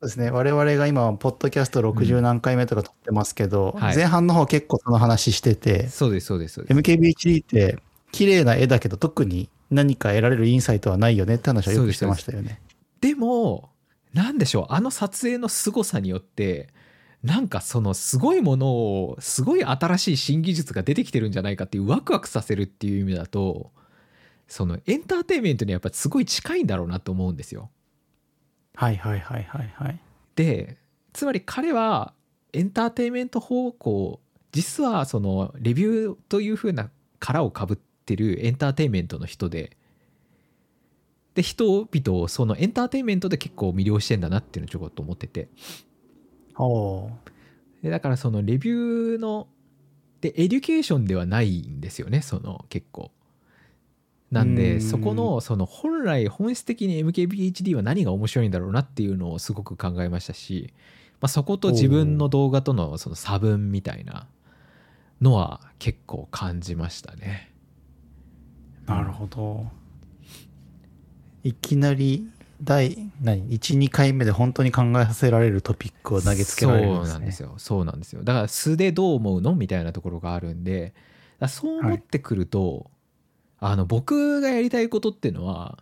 [0.00, 0.30] そうですね。
[0.30, 7.78] 我々が今、ポッドキャスト60何回目とか撮ってますけど、はい前半の方結構その話してて、そうですそうです MKBHD って
[8.12, 12.60] 綺麗な絵だけど特に何か得られるインサイトはないよねって話はよくしてましたよね。
[13.00, 13.70] でも
[14.14, 16.68] なんでしょうあの撮影の凄さによって
[17.22, 23.72] なんかそのすごいものをすごい新しい新技術が出てきてるんじゃないかっていうワクワクさせるっていう意味だと
[24.46, 27.70] そのエンターテインメントにやっぱすごい近いんだろうなと思うんですよ。
[28.78, 29.98] はいはいはいはいはい。
[30.36, 30.76] で
[31.12, 32.14] つまり彼は
[32.52, 34.20] エンターテインメント方向
[34.52, 36.88] 実はそのレビューという風な
[37.18, 39.76] 殻をかぶってるエンターテインメントの人で
[41.34, 45.48] で人々をそのエンターテインメントで結構魅了してんだなっていうのをちょこっと思ってて。
[47.82, 49.48] でだからそのレビューの
[50.20, 53.10] で education ではないんですよねその結構
[54.30, 60.74] なんでそこのその本来本質的に MKBHD は何が面白いんだろうなっていうのをすごく考えましたし、
[61.20, 64.26] まあ、そこと自分の動画とのその差分みたいな
[65.22, 67.50] のは結構感じましたね。
[68.86, 69.66] なるほど。
[71.42, 72.28] いきなり
[72.62, 77.12] 第何？12回目で本当に考えさせられるトピックを投げつけられるんですね。
[77.12, 79.54] そうなんですよそうなんですよだから素でどう思うの？
[79.54, 80.92] みたいなところがあるんで
[81.46, 82.90] そう思ってくると、
[83.60, 85.78] あの僕がやりたいことっていうのは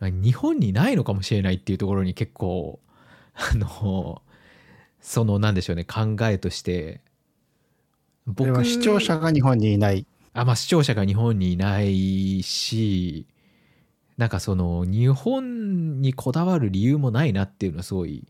[0.00, 2.80] 日本にないのかもしれないっていうところに結構
[3.34, 4.22] あの
[5.00, 7.00] そのなんでしょうね考えとして
[8.36, 10.06] これは視聴者が日本にいない。
[10.32, 13.26] あまあ視聴者が日本にいないし
[14.16, 18.26] なんかその日本にこだわる理由もないなっていうのをすごい、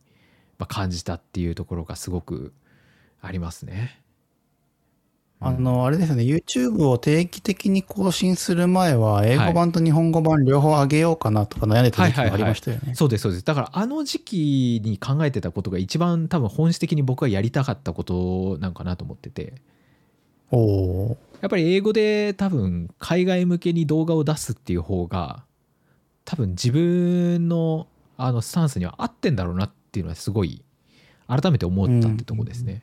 [0.59, 2.53] まあ、感じたっていうところがすごく
[3.21, 4.03] ありますね。
[5.41, 12.95] あの、あれですよね、YouTube を定期的に更新する前は、英語版と日本語版両方上げようかなとか悩んでた時期もありましたよね。
[12.95, 13.45] そうですそうです。
[13.45, 19.55] だからあの時期に考えてたことが一番多分本質的に僕がやりたかったことなんかなと思ってて。
[20.51, 25.45] おおやっぱり英語で多分海外向けに動画を出すっていう方が
[26.25, 30.63] 多分自分のあのスタンスには合ってんだろうなっていうのはすごい
[31.27, 32.83] 改めて思ったってとこですね。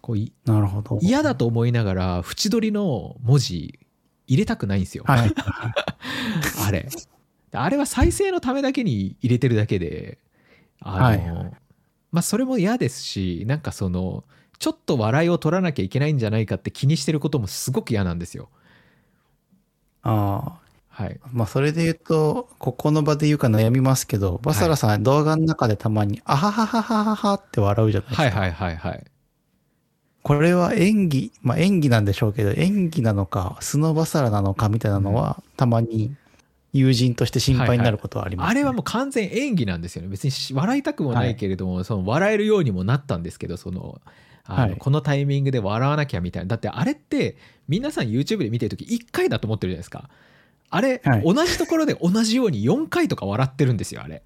[0.00, 0.16] こう
[0.50, 0.98] なるほど。
[1.00, 3.78] 嫌だと思いながら縁取りの文字
[4.26, 5.04] 入れたくないんですよ。
[5.06, 5.32] はい。
[6.66, 6.88] あれ。
[7.52, 10.18] あれは再生のためだけに入れてるだけで、
[10.80, 11.52] あの、はいはい
[12.12, 14.24] まあそれも嫌ですし、なんかその、
[14.58, 18.48] ちょっと笑いを取らなきゃいけないんじゃないかって気にしてることもすごく嫌なんですよ。
[20.02, 21.20] ああ、はい。
[21.32, 28.22] まあそれで言うと、ここの場で言うか悩みますけど、バサラさん、動画の中でたまに、あははははははって笑うじゃないですか。
[28.22, 29.06] はいはいはいはい。
[30.22, 36.14] これは演技、まあ演技なんでしょうけど、演技なのか、素のバサラなのかみたいなのは、たまに
[36.72, 40.08] 友人として心配になることはあります、あれはもう完全演技なんですよね。
[40.08, 44.00] 別にし笑いたくもないけれども、その笑えるようにもなったんですけど、その、
[44.44, 46.48] あのはいこのタイミングで笑わなきゃみたいな。
[46.48, 47.36] だってあれって、
[47.68, 50.10] 皆さん YouTube で見てるとき1回だと思ってるじゃないですか。
[50.70, 54.22] あれ、はい同じところで同じように4回とか笑ってるんですよ、あれ。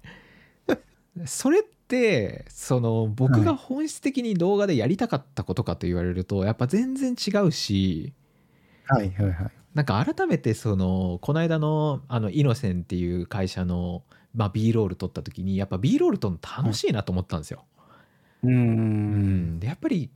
[1.25, 8.13] それって、その、僕が本質的に動画でやりたかったことかと言われると、やっぱ全然違うし、
[8.87, 9.51] はいはいはい。
[9.75, 17.65] なんか改めてそのこの間のあのイノセンっていう会社の、まあ、B ロール撮った時にやっぱ B ロール撮るの楽しいなと思ったんですよ。
[18.43, 20.09] うんん、でやっぱり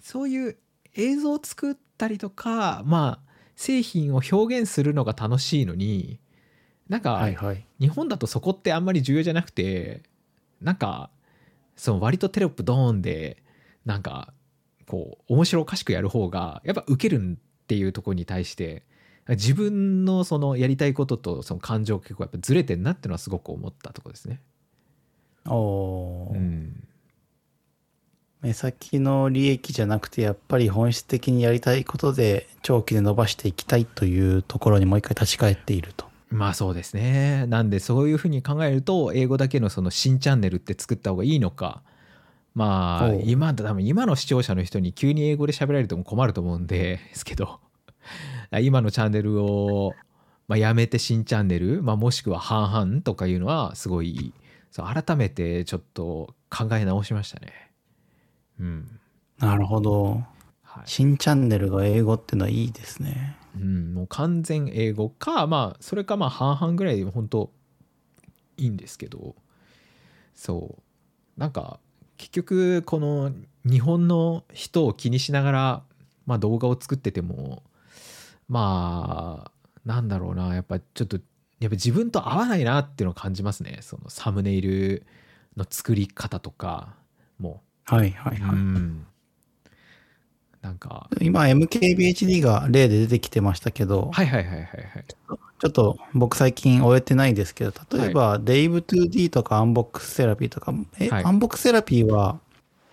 [0.00, 0.56] そういう
[0.94, 6.18] 映像を作ったりとかまあ製品を表現するのが楽しいのに
[6.88, 7.28] なんか。
[7.80, 10.04] 日本だとそこってあんまり重要じゃなくて
[10.62, 11.10] なんか
[11.76, 13.42] その割とテロップドーンで
[13.84, 14.32] なんか
[14.86, 18.84] こう面白おかしくやる方がやっぱ受けるっていうところに対して
[19.28, 24.40] 自分のそのやりたいこととその感情が結構やっぱずれてんなっていうのはすごく思ったところですね。
[25.46, 26.88] おーうん、
[28.42, 36.11] 目先の利益じゃなくて、やっぱり本質的にやりたいことで長期で伸ばしていきたいというところにもう一回立ち返っていると。
[36.32, 37.46] まあそうですね。
[37.46, 41.82] なんでそういうふうに考えると英語だけのその新チャンネルって作った方がいいのか
[42.54, 47.60] まあ今多分今の視聴者の人に急に英語で喋られても困ると思うんでですけど
[48.60, 49.92] 今のチャンネルを、
[50.48, 54.32] まあ、やめて新チャンネル、まあ、もしくは半々とかいうのはすごい
[54.70, 57.52] そう改めてちょっと考え直しましたね。
[58.58, 59.00] うん。
[59.38, 60.22] なるほど。
[60.62, 63.36] はい新チャンネルが英語っていうのはいいですね。
[63.54, 67.50] うん、もう完全英語かまあそれかまあ半々ぐらいでも本当
[68.56, 69.34] いいんですけど
[70.34, 70.82] そう。
[71.40, 71.80] なんか
[72.16, 73.32] 結局この
[73.64, 75.82] 日本の人を気にしながら、
[76.26, 77.62] まあ、動画を作ってても
[78.48, 79.50] まあ
[79.84, 81.18] なんだろうなやっぱちょっと
[81.58, 83.78] やっぱ自分と合わないなっていうのを感じますね。
[83.82, 85.06] そのサムネイル
[85.56, 86.94] の作り方とか
[87.38, 87.62] も。
[87.84, 88.56] はいはいはい。
[88.56, 89.06] うん
[90.62, 91.08] なんか。
[91.20, 94.64] 今 MKBHD が例で出てきてましたけど、はいはいはいはいは
[95.00, 95.04] い。
[95.58, 101.24] ちょっと僕最近追えてないんですけど、例えば Dave2D とか Unbox Therapy とか、え、はい。
[101.24, 102.38] Unbox Therapy は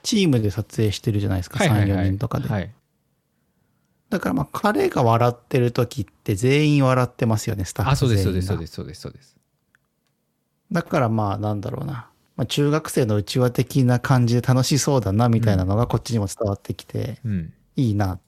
[0.01, 2.49] チームで撮影してるじゃないですか、3、4人とかで。
[2.49, 2.71] はい。
[4.09, 9.35] だからまあ彼が笑ってる時って全員笑ってますよね、スタッフあそうですそうですそうですそうですそうです。
[10.71, 12.09] だからまあなんだろうな。
[12.35, 18.19] まあ、中学生のうちわ的な感じで楽しそうだなみたいなのがこっちにも伝わってきて、うんいいなっ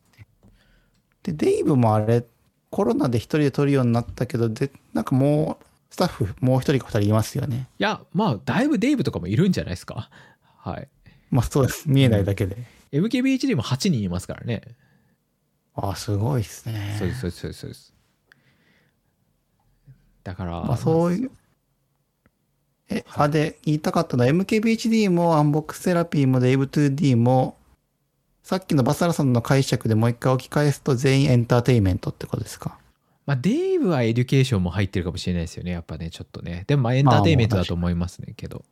[1.24, 1.32] て。
[1.32, 2.26] で、デイブもあれ、
[2.70, 7.68] コロナで一人で撮るようになったけど、で、なんかもう、スタッフもう一人か二人いますよね。
[7.78, 10.10] いやまあだいぶデイブとかもいるんじゃないですか？
[10.58, 10.88] はい
[11.30, 11.84] まあそうです。
[11.90, 12.56] 見えないだけで。
[12.94, 14.62] MKBHD も8人いますからね
[15.76, 16.96] ああ、すごいですね。
[16.98, 17.94] そうですそうですそうですそうです
[20.24, 21.32] だからまあそういう。
[22.90, 27.58] え、あ、で、言いたかったのは MKBHD も Unbox Therapy もデイブ 2D も、
[28.44, 32.78] さっきのバサラさんの解釈でもう一回置き返すと全員エンターテインメントってことですか？
[33.26, 36.64] まあデイブは education も入ってるかもしれないですよねやっぱねちょっとね。
[36.68, 38.66] でもまあエンターテインメントだと思いますねけど。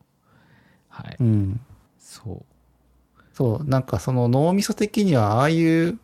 [0.90, 1.18] はい。
[1.20, 1.60] うん。
[2.00, 3.24] そう。
[3.34, 5.98] そう、なんかその脳みそ的にはああいう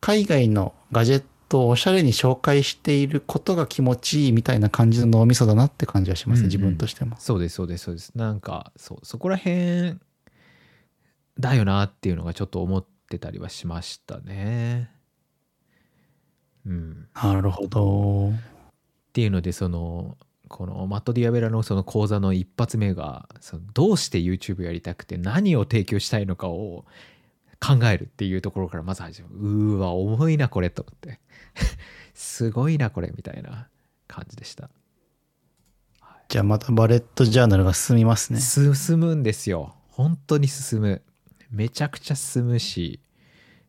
[0.00, 6.48] 海外のガジェットをおしゃれに紹介していることが気持ちいいみたいな感じの脳みそだなって感じはしますね、うんうん。
[6.48, 7.16] 自分としても。
[7.18, 8.12] そうですそうですそうです。
[8.14, 9.98] なんかそうそこら辺
[11.38, 14.90] だよなっていうのがちょっと思ってたりはしましたね。
[16.66, 17.08] うん。
[17.14, 18.30] なるほど。
[18.30, 18.32] っ
[19.12, 20.16] ていうのでその
[20.48, 26.84] このマット・ディアベラのその講座の一発目がそのどうして YouTube やりたくて何を提供したいのかを
[27.60, 29.36] 考えるっていうところからまず始まる。
[29.36, 31.20] うーわ重いなこれと思って。
[32.14, 33.68] すごいなこれみたいな
[34.06, 34.70] 感じでした。
[36.28, 38.40] じゃあまたバレットジャーナルが進みますね。
[38.40, 39.74] 進むんですよ。
[39.88, 41.02] 本当に進む
[41.52, 43.00] めちゃくちゃ進むし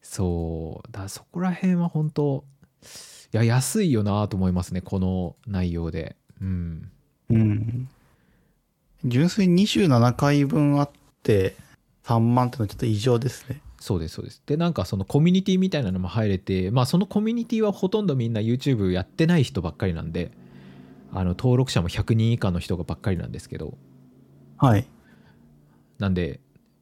[0.02, 2.44] そうだそこら辺は本当
[3.34, 6.92] いや安いよなと思いますねこの内容でうん
[7.30, 7.90] うん。
[9.06, 10.90] 純粋に27回分あっ
[11.24, 11.56] て
[12.06, 13.62] 3万ってのはちょっと異常ですね。
[13.80, 20.32] そうですそうですでなんかそのコミュニティみたいなのも入れてまあそのコミュニティはほとんどみんな YouTube やってない人ばっかりなんで
[21.12, 23.78] あの登録者も100人以下の人がばっかりなんですけど
[24.58, 24.88] はい。
[26.00, 26.40] なんで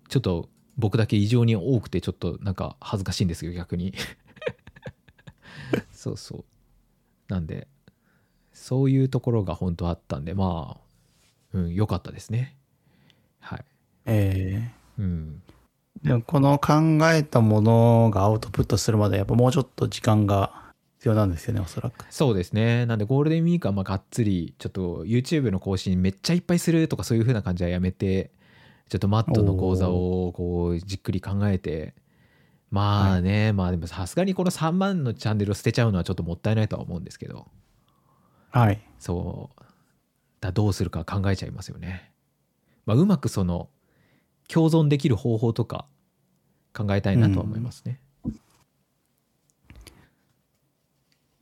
[0.10, 3.94] ちょっと僕だけ異常に多くてちょっとなんか恥ずかしいんですけど逆に。
[5.92, 6.44] そうそう。
[7.28, 7.68] なんで
[8.54, 12.56] そういうところが本当あったんでまあうん良かったですね。
[13.40, 13.66] はい。
[14.06, 15.42] えうん。
[16.04, 16.74] ー、でもこの考
[17.12, 20.62] えたものがアウトプットするまでやっぱもうちょっと時間が
[20.98, 22.06] 必要なんですよね、おそらく。
[22.12, 22.86] そうですね。
[22.86, 28.30] なんでゴールデンウィークはまあがっつりちょっと YouTube の更新めっちゃいっぱいするとかそういう風な感じはやめて
[28.92, 31.96] ちょっとマットの講座をこうじっくり考えて。
[32.70, 37.50] まあね、まあでもさすがにこの3万のチャンネルを捨てちゃうのはちょっともったいないとは思うんですけど。
[38.50, 38.80] はい。
[38.98, 39.62] そう。
[40.42, 42.12] だどうするか考えちゃいますよね、
[42.86, 43.70] まあ、うまくその
[44.48, 45.86] 共存できる方法とか
[46.74, 48.00] 考えたいなとは思いますね、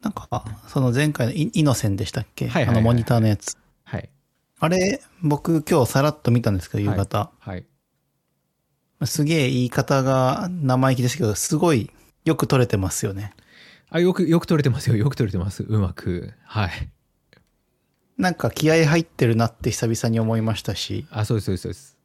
[0.02, 2.76] なんか、その前回のイイノセンでしたっけ、はいはいはい。
[2.76, 3.58] あのモニターのやつ。
[4.60, 7.32] はいあれ、僕今日さらっと見たんですけど、夕方。
[7.40, 7.66] はい。
[9.06, 11.90] すげえ言い方が生意気ですけど、すごい
[12.26, 13.34] よく撮れてますよね。
[13.90, 14.98] あよくよく撮れてますよ。
[14.98, 15.64] よく撮れてます。
[15.64, 16.34] うまく。
[16.44, 16.90] はい。
[18.18, 21.98] なんか気合入ってるなって久々に思いましたし、あそうですそうですそうです。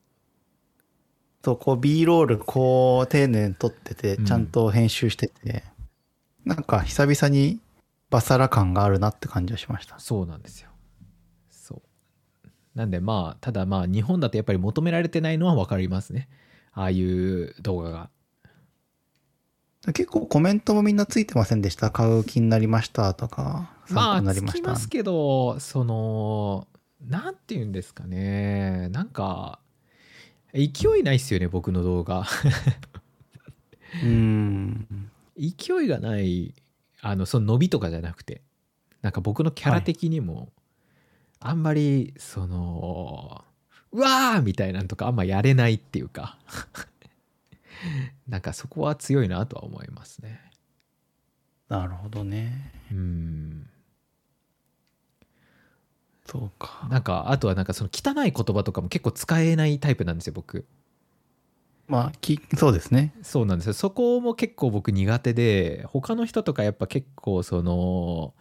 [1.44, 4.24] そう、こう B ロールこう丁寧に撮ってて、うん。
[4.24, 5.64] ちゃんと編集してて、
[6.44, 7.58] なんか久々に
[8.10, 9.98] バサラ感があるなって感じがしました。
[9.98, 10.70] そうなんですよ
[12.74, 16.28] なんでまあただまあ日本だとやっぱり求められてないのは分かりますね。
[16.72, 18.10] ああいう動画が。
[19.92, 21.90] 結構コメントもみんなついてませんでした？
[21.90, 24.58] 買う気になりましたとか、まあになりました？
[24.58, 26.66] つきますけどその
[27.06, 28.88] なんて言うんですかね。
[28.88, 29.60] なんか
[30.52, 32.20] 勢いないっすよね僕の動画。
[34.02, 35.10] うーん。
[35.38, 36.54] 勢いがない
[37.02, 38.40] あのその伸びとかじゃなくて。
[39.02, 40.48] なんか僕のキャラ的にも、
[41.46, 43.44] あんまりその
[43.92, 46.38] うわーみたいなんとかあんまやれないっていうか
[48.26, 50.40] なんかそこは強いなとは思いますね
[51.68, 52.72] なるほどね。
[52.90, 53.68] うん
[56.24, 56.88] そうか。
[56.90, 60.64] なんかあとはなんかその汚い言葉とかも結構使えないタイプなんですよ僕
[61.86, 63.12] まあ、きそうですね。
[63.22, 68.32] そうなんですよそこも結構僕苦手で他の人とかやっぱ結構その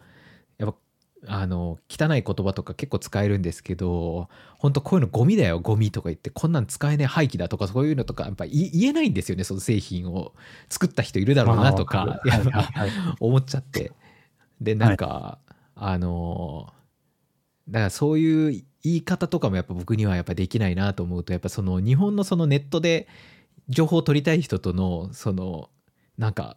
[1.26, 10.34] あの汚い言葉とか結構使えるんですけど本当こういうのゴミだよゴミとか言ってこんなん使えねえ廃棄だとかそういうのとかやっぱ言言えないんですよねその製品を。
[10.68, 12.20] 作った人いるだろうなとか
[13.20, 13.92] 思っちゃって。
[14.60, 15.38] でなんか、
[15.74, 16.72] あの
[17.68, 23.08] だからそういう言い方とかもやっぱ僕にはやっぱできないなと思うとやっぱその日本のそのネットで
[23.68, 25.70] 情報を取りたい人とのその
[26.18, 26.56] なんか。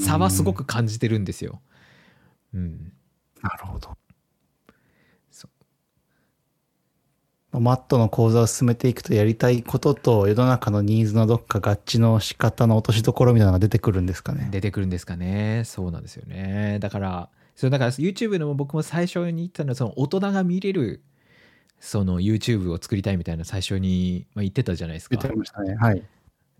[0.00, 1.60] 差はすごく感じてるんですよ。
[2.54, 2.92] うん、
[3.42, 3.96] なるほど。
[7.60, 14.48] マットの講座を進めていくとやりたいことと世の中のニーズのどっか合致の仕方の落としどころみたいなのが出てくるんですかね。
[14.50, 21.02] 出てくるんですかねそうなんですよねだからそれだから YouTube の僕も最初に言ったのはその大人が見れる
[21.80, 25.74] その YouTube を作りたいみたいな最初にまあ言ってたじゃないですか言ってましたね。
[25.76, 26.02] はい。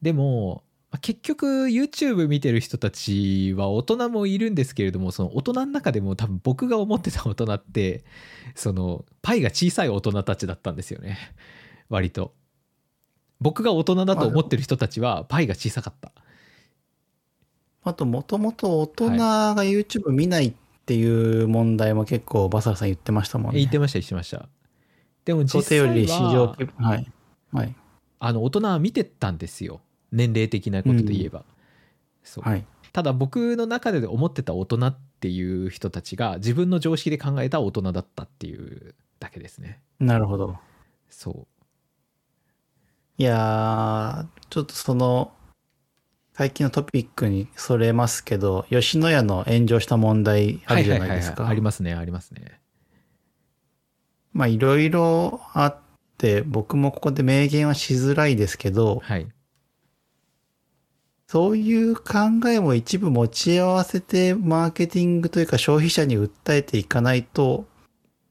[0.03, 8.05] でもまあ結局 YouTube 見てる人たちは大人もいるんですけれどもその大人の中でも多分僕が思ってた大人って
[8.55, 11.19] そのパイが小さい大人たちだったんですよね
[11.91, 12.33] 割と
[13.41, 16.13] 僕が大人だと思ってる人たちはパイが小さかった
[17.85, 20.53] あと、もともと大人が YouTube 見ないっ
[20.85, 23.61] ていう問題も結構バサラさん言ってましたもんね。
[23.61, 24.49] 言ってました言ってました
[25.25, 26.87] でも実想定より市際は場。
[26.87, 27.07] はい。
[27.53, 27.75] はい。
[28.21, 29.81] あの大人は見てたんですよ
[30.13, 31.45] 年齢的なことで言えば、
[32.23, 32.49] そう。
[32.49, 32.65] はい。
[32.93, 39.81] ただ僕の中で思ってた大人っていう人たちが自分の常識で考えた大人だったっていうだけですね。
[40.01, 40.57] なるほど。
[41.11, 41.47] そう。
[43.19, 45.33] いやー、ちょっとその、
[46.33, 51.49] 最近のトピックにそれますけど、吉野家の炎上した問題あるじゃないですか。
[51.49, 51.61] あり。
[51.61, 52.61] ますねありますね。
[54.33, 55.77] まあいろいろあっ
[56.17, 59.27] て、僕もここで明言はしづらいですけど、はい
[61.31, 67.67] そういう考えも一部持ち合わせてマーケティングというか消費者に訴えていかないと、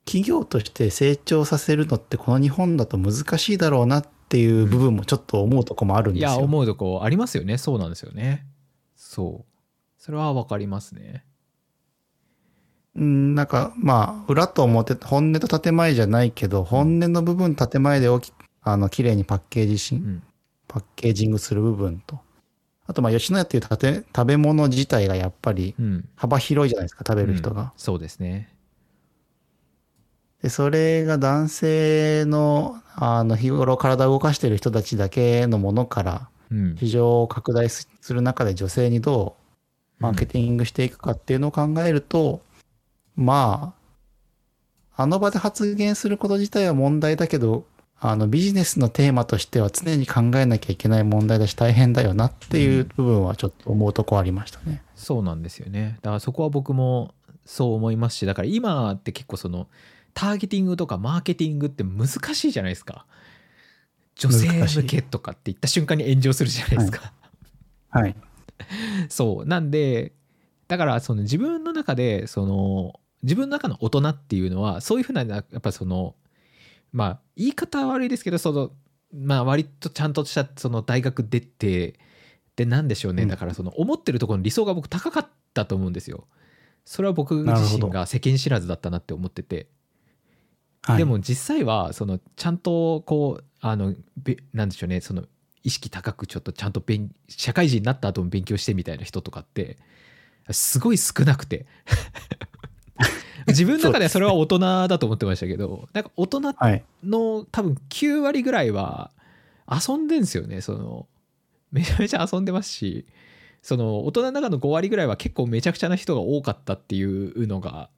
[0.06, 6.40] 企業として成長させるのってこの日本だと難しいだろうなっていう部分もちょっと思うとこもあるんいですよ。
[6.40, 7.60] や思うとこありますよね。
[7.60, 8.48] そうなんですよね。
[8.96, 9.54] そう。
[10.00, 11.24] それはわかりますね。
[12.96, 20.24] うん、なんか、まあ、裏と表、本音と建前じゃないけど、本音の部分、建前で大きあの、綺麗にパッケージし、うん。
[20.68, 22.20] パッケージングする部分と、
[22.88, 26.10] あと、まあ、吉野家っていう建て食べ物自体がやっぱりうん。
[26.15, 27.62] 幅広いじゃないですか、食べる人が。
[27.62, 27.69] うん。
[27.76, 28.54] そうですね。
[30.41, 36.78] で、それが男性の、あの、日頃体を動かしてる人たちだけのものから、うん。
[36.78, 39.36] 市場を拡大する中で女性にど
[40.00, 42.41] うマーケティングしていくかっていうのを考えると、
[43.16, 43.74] ま
[44.95, 47.66] あ、あの場で発言すること自体は問題だけど、
[48.00, 54.84] あのビジネスのテーマとしては常に考えなきゃいけない問題だし大変だよなっていう部分はちょっと思うとこありましたね。
[54.95, 55.98] そうなんですよね。
[56.02, 57.14] だからそこは僕も
[57.45, 59.68] そう思いますしだから今って結構その
[60.14, 63.06] ターゲティングとかマーケティングって難しいじゃないですか。
[64.16, 67.14] 女性向けとかって言った瞬間に炎上するじゃないですか、
[67.89, 68.16] はい。
[69.10, 69.45] そう。
[69.45, 70.14] なんで
[70.68, 76.16] だからその自分の中でその自分の中の大人っていうのはそういうふうなやっぱその
[76.92, 78.72] まあ言い方は悪いですけどその
[79.14, 82.00] まあ割とちゃんとしたその大学出て
[82.56, 83.30] でなんでしょうね、うん。
[83.30, 86.28] だからその思ってるところの理想が僕高かったと思うんですよ。
[86.86, 87.70] それは僕なるほど。
[87.70, 89.68] 自身が世間知らずだったなって思ってて、
[90.82, 95.02] はい、でも実際はそのちゃんとこうあのべなんでしょうね。
[95.02, 95.26] その
[95.64, 99.78] 意識高くちょっとちゃんと勉社会人になった後も勉強してみたいな人とかって
[100.50, 101.66] すごい少なくて
[103.50, 106.84] 自分の中ではそれは大人だと思ってましたけどなんか大人はい。
[107.04, 109.12] の多分9割ぐらいは
[109.70, 111.08] 遊んでんすよねその
[111.72, 113.06] めちゃめちゃ遊んでますし
[113.62, 117.89] その大人の中の5割ぐらいは結構めちゃくちゃな人が多かったっていうのが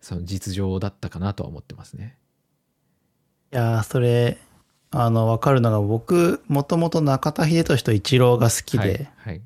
[0.00, 2.18] その実情だったかなとは思ってますね。
[3.52, 4.38] いやーそれ、
[4.90, 9.42] あの、わかるのが、僕、もともと中田秀俊と一郎が好きで、はい、はい、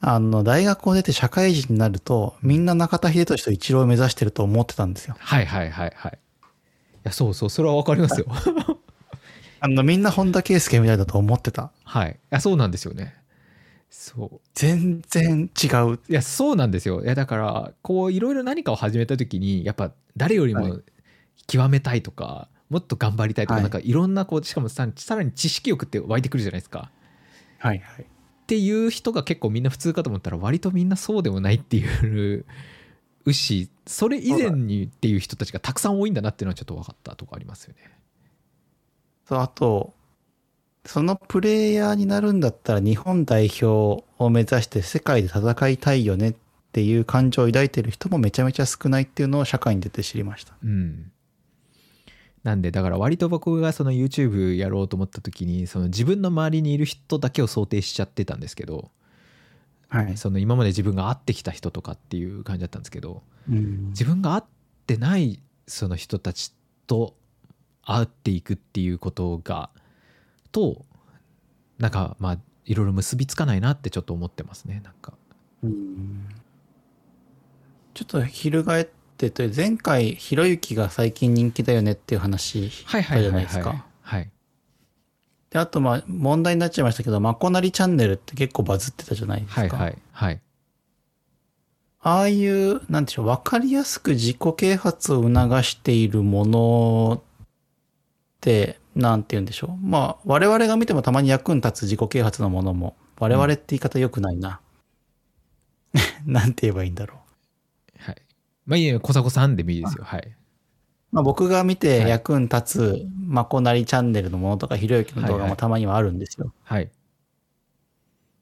[0.00, 5.16] あの、大学を出て社会人になると、みんな中田秀俊と一郎を目指してると思ってたんですよ。
[5.18, 6.12] はいはいはいはい。
[6.12, 8.26] いやそうそうそれは分かりますよ。
[9.60, 11.72] あの、みんな本田圭佑みたいだと思ってた。
[11.84, 12.12] はい。
[12.12, 13.14] いやそうなんですよね。
[13.90, 14.40] そう。
[14.54, 15.98] 全然違う。
[16.08, 20.80] いやそうなんですよいやだからこういろいろ何かを始めた時にやっぱ誰よりはも
[21.48, 26.90] 極めたいとか、もっと頑張りたいとか、はいなんかいろんなこうしかもささらに知識欲って湧いてくるじゃないですか。
[27.58, 28.06] はいはい。
[28.48, 31.84] っていう人が結構みんな普通かと思ったら割とみんなそうでもないってい
[32.34, 32.46] う
[33.30, 37.90] しそれ以前にっていう人たちがたくさん多いんだなっていうのはちょっと分かったとこありますよね。
[39.28, 39.92] そう、あと、
[40.86, 43.66] そのプレイヤーになるんだったら日本代表
[44.18, 46.34] を目指して世界で戦いたいよねっ
[46.72, 50.54] ていう感情を抱いてる人もめちゃめちゃ少ないっていうのを社会に出て知りました。
[50.64, 51.12] うん。
[52.42, 58.90] なんでだから割と僕がその YouTube やろうと思った時にその自分の周りにいる人だけを想定しちゃってたんですけど
[59.88, 60.16] はい。
[60.16, 63.88] その今まで自分が会ってきた人とかっていう感じだったんですけどうん。
[63.88, 64.44] 自分が会っ
[64.86, 66.54] てないその人たち
[66.86, 67.14] と
[67.84, 69.70] 会っていくっていうことが
[70.52, 70.84] と
[71.78, 75.14] なんかまあいろいろ結びつかないなってちょっと思ってますねなんか。
[75.62, 76.28] うん。
[77.94, 78.88] ちょっと翻っ
[79.18, 83.84] てと前回ひろゆきが最近人気だよねっていう話はいしたじゃないですか。
[84.02, 84.30] はい
[85.50, 89.60] であとまあ問題になっちゃいましたけどまこなりチャンネルって結構バズってたじゃないですか。
[89.60, 90.40] はいはいはい
[92.00, 97.24] ああいうなんでしょう分かりやすく自己啓発を促しているものっ
[98.40, 104.60] てなんて言うんでしょうまあ我々が見てもたまに役に立つ自己啓発のものも我々って言い方良くないな。
[106.24, 107.27] なんて言えばいいんだろう。
[108.68, 110.04] はいまあいいや小迫さんでもいいですよ。
[110.04, 110.36] はい。
[111.10, 112.08] まあ、僕が見てはい。
[112.10, 115.56] 役に立つ、まこなりチャンネルのものとか、ひろゆきの動画もはいはい。
[115.56, 116.52] たまにはあるんですよ。
[116.64, 116.90] はい。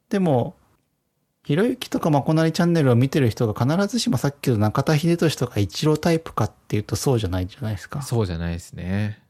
[0.09, 0.57] でも、
[1.45, 8.03] ひろゆきとかまこなりチャンネルを見てる人が必ずしもさっきの中田秀俊とか一郎タイプかっていうとそうじゃないじゃないですか。
[8.03, 9.23] そうじゃないですね。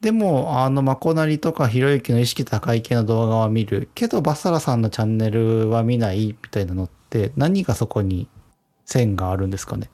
[0.00, 3.90] でも、あのまこなりとかひろゆきの意識高い系の動画は見る。
[3.94, 8.28] けど、バサラさんのチャンネルは見ないみたいなのって、何がそこに
[8.90, 9.88] 線があるんですかね？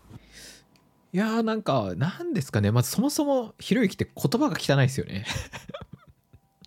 [1.12, 5.24] いやーなんかなんですかねまずそもそもひろゆきって言葉が汚いですよね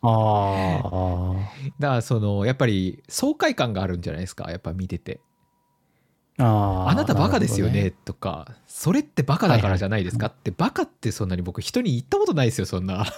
[0.01, 1.33] ああ。
[1.79, 4.49] だからそのやっぱり爽快感があるんじゃないですか？
[4.49, 5.19] やっぱ見てて
[6.39, 6.45] あ
[6.87, 6.89] あ。
[6.89, 10.27] あなたバカですよなるほどねとかそれってバカだからじゃないですか？
[10.27, 13.05] ってバカってそんなに僕人に言ったことないですよそんな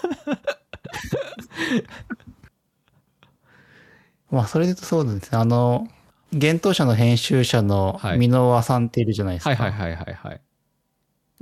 [4.32, 5.38] まあ、それで言うとそうですね。
[5.38, 5.88] あの、
[6.34, 8.18] 幻冬舎の編集者のはい。
[8.18, 9.50] 箕輪さんっているじゃないですか。
[9.50, 10.42] はいはいはいはいはい。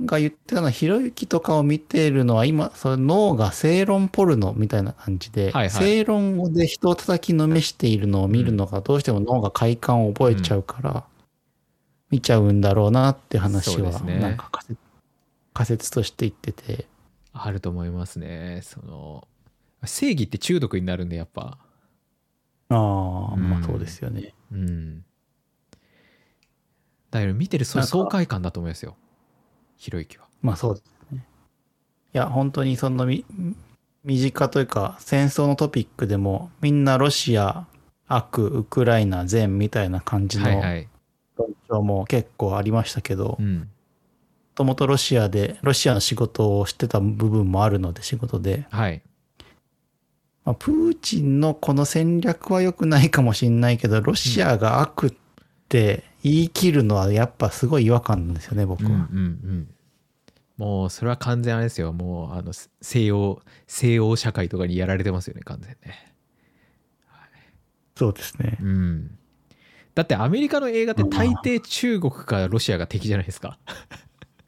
[0.04, 5.70] が言ってたのは、ひろゆきとかを見てるのは、今、その脳が正論ポルノみたいな感じで、はいはい。
[5.70, 11.04] 正論で人を叩きのめしているのを見るのが、どうしても脳が快感を覚えちゃうから、
[12.10, 14.80] 見ちゃうんだろうなって話は、なんか仮説
[15.52, 16.86] 仮説として言ってて、
[17.32, 18.60] あると思いますね。
[18.64, 19.28] その
[19.84, 21.58] 正義って中毒になるんでやっぱ。
[22.70, 23.64] ああ、まうん。
[23.64, 24.20] あそうですよね。
[24.20, 24.39] うん
[27.10, 28.96] だから見てる爽快感だと思いますよ。
[29.76, 30.26] ひろゆきは。
[30.42, 31.26] まあそうですね。
[32.14, 33.24] いや、本当にそのみ、
[34.04, 37.66] 身近というか、戦争のトピックでも、みんなロシア、
[38.06, 40.88] 悪、ウクライナ、善みたいな感じの論はいはい。
[41.68, 43.70] 調も結構ありましたけど、もうん。
[44.54, 48.66] ともとロシアで、ロシアの仕事をしてた部分もあるので、仕事で。
[48.70, 49.02] はい
[50.44, 55.12] まあ、プーチンのこの戦略は良くないかもしれないけど、ロシアが悪っ
[55.68, 58.90] て言い切るのはやっぱすごい違和感なんですよね、僕は。
[58.90, 59.68] うんうんうん。
[60.56, 61.92] もうそれは完全あれですよ。
[61.92, 66.14] もうあの西洋西洋社会とかにやられてますよね完全ね。
[67.96, 68.58] そうですね。
[68.60, 69.18] うん。
[69.94, 73.58] だってアメリカの映画って大抵中国かロシアが敵じゃないですか。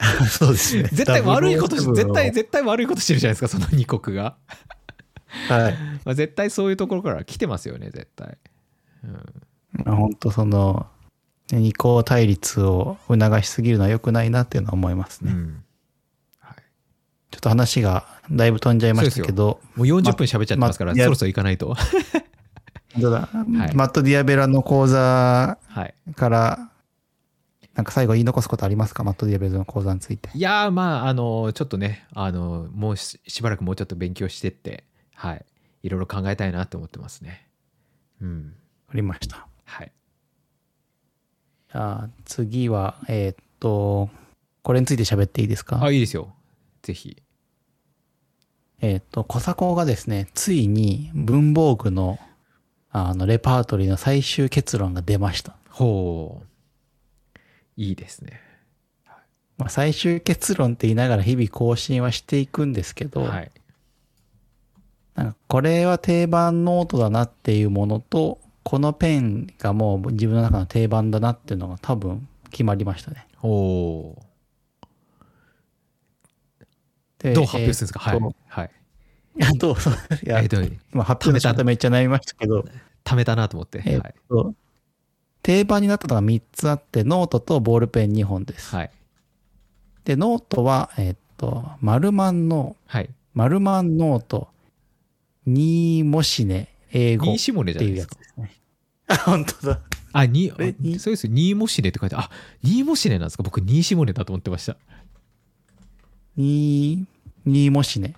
[0.30, 0.82] そうですね。
[0.84, 4.36] 絶対悪いことし007を絶対絶対悪いことしてるじゃないですかその2国が、
[5.48, 5.76] はい。
[6.04, 8.38] まあ、絶対そういうところから来てますよね絶対、
[9.04, 9.12] うん、
[9.84, 10.86] まあ本当その
[11.50, 15.32] 二項対立を促しすぎるのは良くないなっていうのは思いますね。
[15.32, 15.64] うん
[16.38, 16.56] はい
[17.30, 21.74] ちょっと話がだいぶ飛んじゃいましたけど、もう40分喋っちゃってますから、まそろそろ行かないと。
[22.92, 25.94] 本当だ、いマット・ディアベラの講座はい。
[26.14, 26.70] から、
[27.74, 29.02] なんか最後言い残すことありますか？
[29.02, 30.28] マット・ディアベラの講座について。
[30.34, 35.44] いやーまああのちょっとねあのもうししばらくもうちょっと勉強してってはい。
[35.82, 37.48] いろいろ考えたいなって思ってますね。
[38.20, 38.54] うん。
[38.88, 39.46] ありました。
[39.64, 39.92] はい。
[41.72, 44.10] じゃあ次は、えーっと、
[44.62, 45.82] これについて喋っていいですか？
[45.82, 46.34] あいいですよ。
[46.82, 47.22] ぜひ。
[48.80, 52.18] えーっと、コサコがですね、ついに文房具の
[52.90, 55.56] あのレパートリーの最終結論が出ました。
[55.70, 57.40] ほう。
[57.76, 58.40] いいですね。
[59.56, 63.50] まあ、最終結論って言いながら日々更新はしていくんですけど、はい
[65.14, 73.26] なんかこれは定番ノートだなっていうものと、このペンがもう自分の中の定番だなっていうのが多分決まりましたね。
[73.36, 74.16] ほ
[77.18, 78.70] でうどう発表するんですか、はいえーっとはい。
[79.36, 79.40] い。
[79.40, 79.90] や、どうぞ。
[80.24, 80.56] いやえっ、と
[80.92, 82.64] まあ、発表の仕方めっちゃ悩みましたけど、
[83.04, 83.82] 貯めたなと思って。
[83.86, 84.14] えはい。
[84.28, 84.54] と、
[85.42, 88.74] 定番になったのが3つあって、ノートとボールペン2本です。
[88.74, 88.90] はい。
[90.04, 93.10] で、ノートは、えーっと、マルマンの、はい。
[93.34, 94.48] マルマンノート、
[95.46, 98.60] ニーモシネ、 A5っニーシモネじゃてないですかやつですね。
[99.08, 99.80] あ、本当だ。
[100.12, 100.98] あにえに？
[100.98, 102.30] そうですニーモシネって書いてあ
[102.62, 103.42] ニーモシネなんですか？
[103.42, 104.76] 僕ニーシモネだと思ってました
[106.36, 108.14] ニー、ニーモシネ。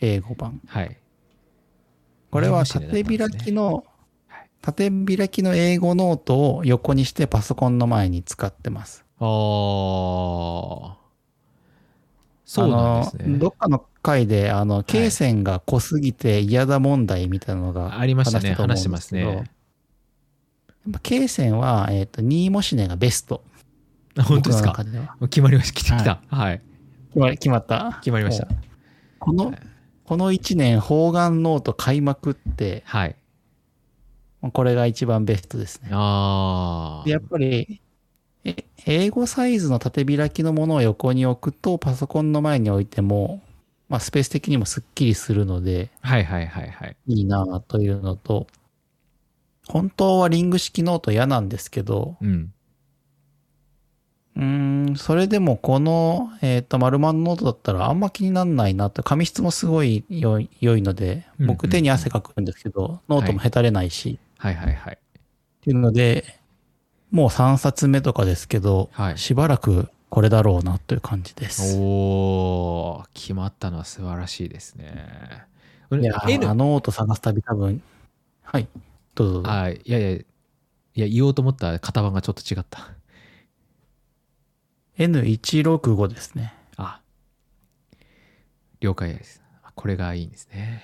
[0.00, 0.60] 英語版。
[0.66, 0.96] はい
[2.30, 3.84] これは縦開きの
[4.26, 9.04] はい、縦開きの英語ノートを横にしてパソコンの前に使ってます。
[9.20, 9.26] ああ
[12.44, 18.52] そうなんですねどっかの回で、あの、罫線が濃すぎて嫌だ問題みたいなのがありましたね。
[18.52, 19.22] 話してますね。
[19.22, 19.44] やっ
[20.92, 23.42] ぱ罫線は、えっ、と、ニーモシネがベスト。
[24.22, 24.84] 本当ですか？
[25.22, 25.80] 決まりました。
[25.80, 26.20] 来てきた。
[26.28, 26.60] はい。
[27.08, 27.98] 決ま決まった？
[28.00, 28.46] 決まりました。
[29.18, 29.58] この、はい。
[30.04, 33.16] この1年、方眼ノート買いまくって、はい。
[34.52, 35.88] これが一番ベストですね。
[35.92, 37.80] ああでやっぱり、
[38.44, 43.40] え A5サイズの縦開きのものを横に置くと、パソコンの前に置いても、
[43.88, 46.96] まあ、スペース的にもスッキリするので、はいはいはいはい。
[47.06, 48.46] いいなというのと、
[49.68, 52.52] 本当はリング式ノート嫌なんですけど、うん。
[54.36, 64.54] うーん、それでもこの、えっ、と、マルマンノートだったらあんま気になんないなと、紙質もすごい良いので、うん僕手に汗かくんですけど、ノートもへたれないし、はい。
[64.54, 66.24] はいはいっていうので、
[67.10, 69.18] もう3冊目とかですけど、はい。
[69.18, 71.76] しばらくこれだろうなという感じです。
[71.78, 75.46] おー決まったのは素晴らしいですね
[75.90, 77.82] いや、N あのノート探すたび多分、
[78.42, 78.68] はい、
[79.14, 79.50] どうぞどうぞ。
[79.50, 80.24] あいやいやい
[80.94, 82.90] や言おうと思った型番がちょっと違った
[84.98, 86.54] N165 ですね。
[86.76, 87.00] あ
[88.80, 90.82] 了解ですあこれがいいんですね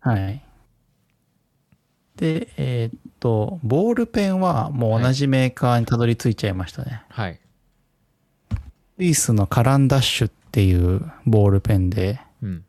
[0.00, 0.42] はい。
[2.16, 7.02] で、えーっと、ボールペンはもう同じメーカーにたどり着いちゃいましたね。
[7.08, 7.40] はい
[8.98, 12.64] スイスのカランダッシュっていうボールペンで、うん。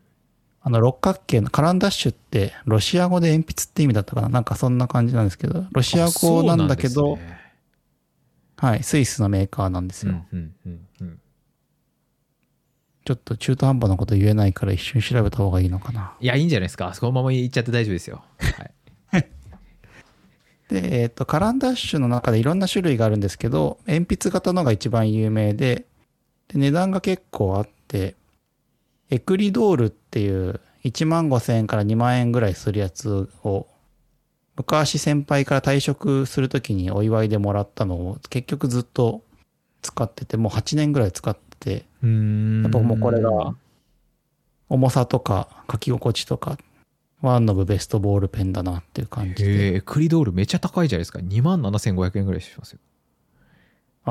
[0.61, 4.29] あの六角形のカランダッシュってロシア語で鉛筆って意味だったかな？
[4.29, 7.39] なんかそんな感じなんですけど、ロシア語なんだけど、ね。
[8.57, 10.11] はい、スイスのメーカーなんですよ。
[10.33, 11.19] うんうんうんうん。
[13.05, 16.13] ちょっと中途半端なこと言えないから一瞬調べた方がいいのかな。
[16.19, 16.93] いやいいんじゃないですか。
[16.93, 18.25] そのまま言っちゃって大丈夫ですよ。
[19.11, 19.29] はい。
[20.67, 25.85] で、えっ、と、カランダッシュの中でいろんな種類があるんですけど、鉛筆型のが一番有名で、
[26.47, 28.15] で値段が結構あって、
[29.09, 33.67] エクリドールっていう1万5千円から2万円ぐらいするやつを、
[34.55, 39.21] 昔先輩から退職するときにお祝いでもらったのを結局ずっと
[39.81, 43.55] 使ってて、もう8年ぐらい使ってて、やっぱもうこれが
[44.69, 46.57] 重さとか書き心地とか、
[47.21, 49.73] ワンノブベストボールペンだなっていう感じで。
[49.73, 51.19] へえクリドールめっちゃ高いじゃないですか。
[51.19, 52.79] 2万7500円ぐらいしますよ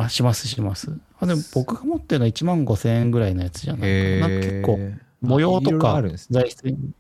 [0.03, 0.99] あ、しますします。
[1.19, 4.29] あ、でも僕が持ってるのは1万5千円ぐらいのやつじゃないかな。
[4.29, 4.79] なんか結構
[5.23, 6.91] 模様とか材質に。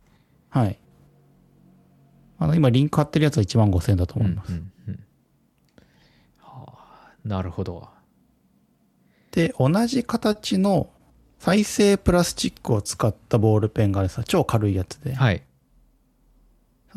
[0.48, 0.78] はい。
[2.38, 4.52] あの、今リンク貼ってるやつは1万5千円だと思います。
[4.52, 4.98] うんうんうん
[6.38, 7.88] はあなるほど
[9.32, 10.88] で、同じ形の
[11.38, 15.14] 再生プラスチックを使ったボールペンがあるさ、超軽いやつで。
[15.14, 15.42] はい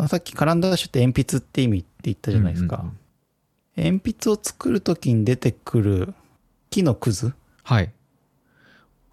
[0.07, 2.77] さっきカランダッシュって鉛筆って意味って言ったじゃないですか。
[2.77, 2.98] うんうんうん
[3.79, 6.13] 鉛筆を作るときに出てくる
[6.69, 7.91] 木のくずはい。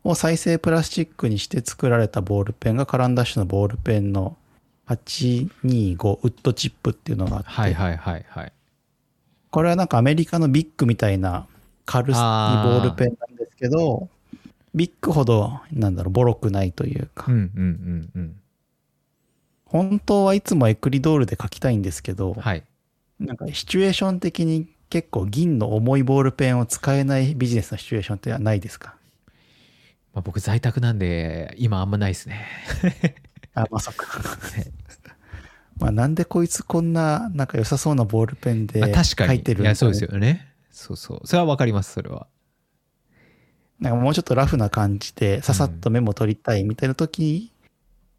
[0.04, 4.36] を再生プラスチックにして作られたボールペンがカランダッシュのボールペンの
[4.88, 8.52] 825ウッドチップっていうのがあって、はいはいはいはい。
[9.50, 11.46] これはなんかアメリカのビッグみたいな
[11.86, 14.08] 軽いボールペンなんですけど、
[14.74, 18.36] ビッグほど、なんだろう、ボロくないというか、うんうんうんうん。
[19.64, 22.64] 本当はいつもエクリドールで書きたいんですけど、はい
[23.18, 28.94] なんかシチュエーション的に結構銀の重いボールペンを使えないビジネスのシチュエーションってないですか？
[30.14, 32.46] まあ、僕在宅なんで今あんまないですね。
[33.54, 34.06] あ、まさか。
[35.78, 40.48] まあなんでこいつこんななんか良さそうなボールペンで書いてるんだいやそうですよね。
[40.70, 41.26] そうそう。
[41.26, 42.26] それはわかりますそれは。
[43.78, 47.52] なんかもうちょっとラフな感じでささっとメモ取りたいみたいな時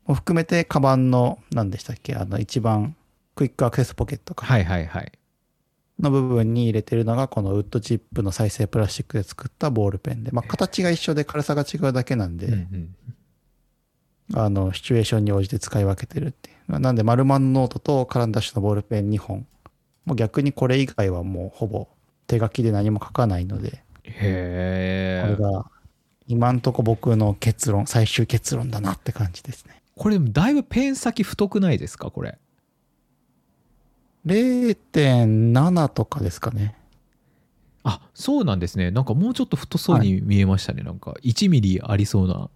[0.06, 2.14] も含めてカバンの何でしたっけ？
[2.16, 2.96] あの一番
[3.38, 4.46] クイックアクセスポケットか。
[4.46, 5.12] はいはいはい。
[6.00, 12.96] の部分に入れてるのがこのウッドチップの再生プラスチックで作ったボールペンで、まあ形が一緒で軽さが違うだけなんで、うんうん
[14.34, 16.80] あの、シチュエーションに応じて使い分けてるっていう。
[16.80, 19.48] なんで、丸マンノートとカランダッシュのボールペン2本。
[20.04, 21.88] もう逆にこれ以外はもうほぼ
[22.28, 25.36] 手書きで何も書かないので、へえ。
[25.38, 25.72] これが
[26.28, 29.82] 今んとこ僕の結論、最終結論だなって感じですね。
[29.96, 32.12] これだいぶペン先太くないですか？
[32.12, 32.38] これ
[34.26, 36.76] 0.7とかですかね。
[37.84, 42.50] あそうなんですねなんかもうちょっと太そうに見えましたね、なんか1ミリありそうな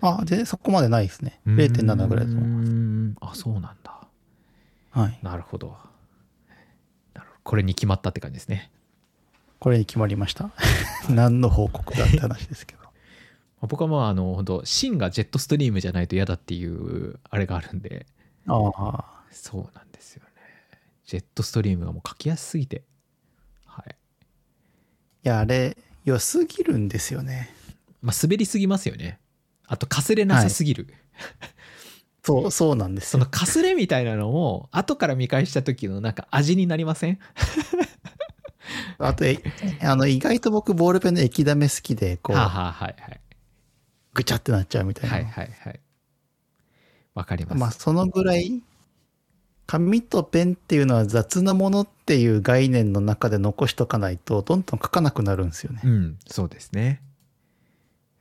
[0.00, 1.40] あ、で、そこまでないですね。
[1.46, 2.70] 0.7ぐらいだと思います。
[2.72, 4.00] うんあそうなんだ
[4.90, 5.18] はい。
[5.22, 5.68] なるほど
[7.14, 8.70] なるほどこれに決まったって感じですね
[9.60, 10.50] これに決まりました。
[11.08, 12.82] 何の報告だって話ですけど。
[13.68, 18.06] 僕はまああの本当芯がジェットストリームじゃないと嫌だっていうあれがあるんで
[18.48, 19.22] ああ。
[19.30, 20.31] そうなんですよね
[21.12, 22.84] ジェットストリームがもう書きやすすぎて。
[23.66, 23.94] はい。
[25.24, 27.54] いや、あれ、良すぎるんですよね。
[28.00, 29.20] まあ滑りすぎますよね。
[29.66, 30.86] あとかすれなさすぎる、
[32.24, 33.10] そう、そうなんですよ。
[33.10, 37.18] そのかすれみたいなのも後から見返した時のなんか味になりません？
[38.96, 39.38] あと、え
[39.82, 43.20] あの、意外と僕、ボールペンの液ダマ好きで、こう、はあ、はあはいはい。
[44.14, 45.16] ぐちゃってなっちゃうみたいな。
[45.16, 45.80] はいはいはい。
[47.12, 48.62] わかります、まあ、そのぐらい、
[49.72, 55.80] 紙とペンっていうのは雑なものっていう概念の中で残しとかないと、どんどん書かなくなるんですよね。
[55.82, 57.00] うんそうですね。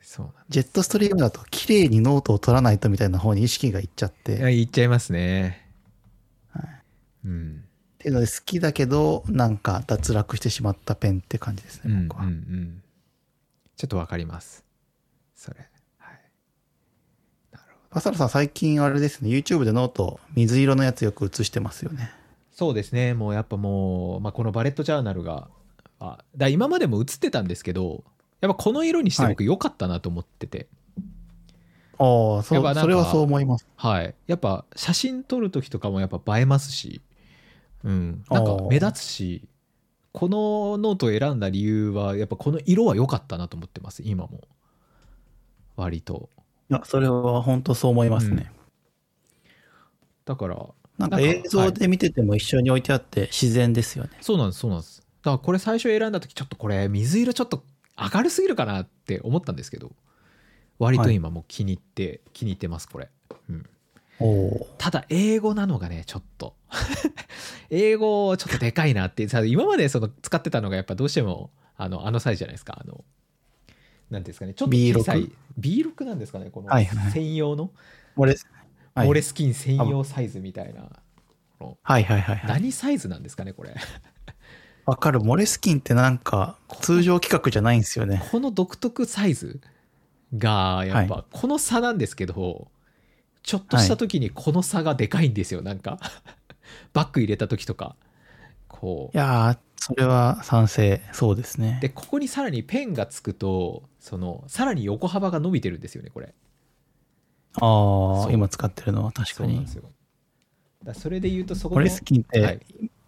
[0.02, 5.68] そうジェットストリームだと、綺麗にノートを取らないとみたいな方に意識がいっちゃって、っいっちゃいますね。
[6.54, 6.82] はい。
[7.26, 7.64] うん。
[7.98, 12.28] ていうので好きだけど、なんか脱落してしまったペンって感じですね、うんうん僕は。
[12.28, 12.82] うん。
[13.76, 14.64] ちょっとわかります。
[15.36, 15.68] それ
[17.92, 22.10] バサラさん、最近あれですね、YouTube でノート、水色のやつよく映してますよね。
[22.54, 23.14] そうですね。
[23.14, 25.50] もうやっぱもう、まあ、このバレットジャーナルが
[26.00, 28.04] あだ今までも映ってたんですけど
[28.40, 30.68] やっぱこの色にして僕良かったなと思ってて、
[31.98, 33.68] ああ、そやっぱなんかそれはそう思います。
[33.76, 37.02] はい、やっぱ写真撮る時とかもやっぱ映えますし、
[37.84, 39.44] うん、なんか目立つし
[40.14, 44.02] このノートを選んだ理由はやっぱこの色は良かったなと思ってます。
[44.06, 44.42] 今も。
[45.76, 46.30] 割と。
[46.38, 46.41] い
[46.74, 48.52] や、それは本当そう思いますね。
[50.26, 50.68] だから
[50.98, 54.12] なんか映像で見てても一緒に置いてあって自然ですよね。
[54.22, 55.02] そうなんですそうなんです。
[55.02, 57.64] だからこれ最初選んだ時ちょっとこれ水色ちょっと
[58.14, 59.92] 明るすぎるかなって思ったんですけど
[60.80, 63.10] 割と今もう気に入って、気に入ってますこれ、
[63.50, 63.66] うん。
[64.78, 66.56] ただ英語なのがねちょっと。
[67.70, 69.28] 英語ちょっとでかいなって。
[69.28, 72.80] さ今までその使ってたのがやっぱどうしてもあのあのサイズじゃないですか。
[72.82, 73.04] あの
[74.12, 75.32] なんですかねちょっと小さい。
[75.60, 77.12] B6 なんですかねこのはいはい。
[77.12, 77.72] 専用の、
[78.16, 78.36] 俺、
[78.94, 80.90] はい、モレスキン専用サイズみたいな、
[81.84, 82.48] はいはいはいはい。
[82.48, 83.76] 何サイズなんですかねこれ。
[84.86, 85.20] わかる。
[85.22, 88.24] モレスキンってなんか通常規格じゃないんですよね。
[88.32, 89.62] この独特サイズ
[90.36, 92.68] がやっぱこの差なんですけど、
[93.44, 96.00] ちょっとした時にこの差がでかいんですよなんか。
[96.94, 97.96] バッグ入れた時とか。
[98.68, 101.02] こいやー、それは賛成。
[101.12, 101.82] そうですねう。
[101.82, 106.36] でここにさらにペンがつくとそのさらに横幅が伸びてるんですよねこれ
[107.60, 109.72] ああ、今使ってるのは確かにそうなんで。
[109.72, 109.84] すよ
[110.84, 112.60] だそれで言うとそこのモレスキンって、はい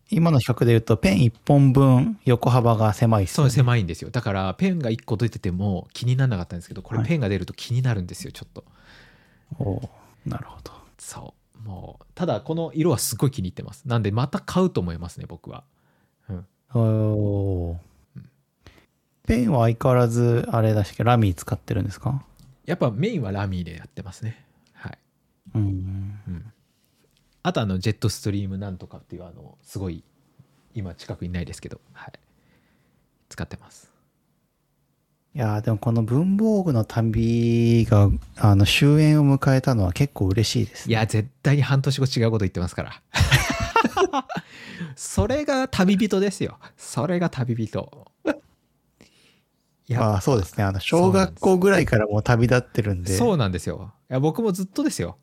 [0.09, 3.49] 今の比較で言うとペン1本分横幅が狭いっすそう。
[3.49, 8.63] 狭いんですよだからペンが1個出てても気にならなかったんですけどこれはいペンが出ると気になるんですよちょっと
[9.59, 9.89] おー
[10.25, 10.71] なるほど。
[10.99, 11.33] そ
[11.65, 15.63] うもうただこの色はすごい気に入ってますなんでまた買うと思いますね僕は
[16.73, 17.77] おー。
[19.25, 22.23] ペンは相変わらず、あれだし、ラミー使ってるんですか？
[22.65, 24.43] やっぱメインはラミーでやってますね。
[24.73, 24.97] はい、
[25.55, 25.61] うん。
[25.61, 25.65] う
[26.31, 26.53] ん、
[27.43, 30.03] あとあのジェットストリームなんとかっていうあのすごい
[30.73, 31.79] 今近くにないですけど。
[31.93, 32.13] はい。
[33.29, 33.89] 使ってます。
[35.35, 40.91] いやーでもこの文房具の旅が、あの、終焉を迎えたのは結構嬉しいです、ね。
[40.91, 43.01] いや絶対に半年後違うこと言ってますから
[44.95, 46.59] それが旅人ですよ。
[46.77, 48.07] それが旅人。
[48.25, 50.63] いいやまあそうですね。
[50.63, 53.17] あの、小学校ぐらいからもう旅立ってるんで。
[53.17, 53.93] そうなんですよ。
[54.09, 55.17] いや僕もずっとですよ。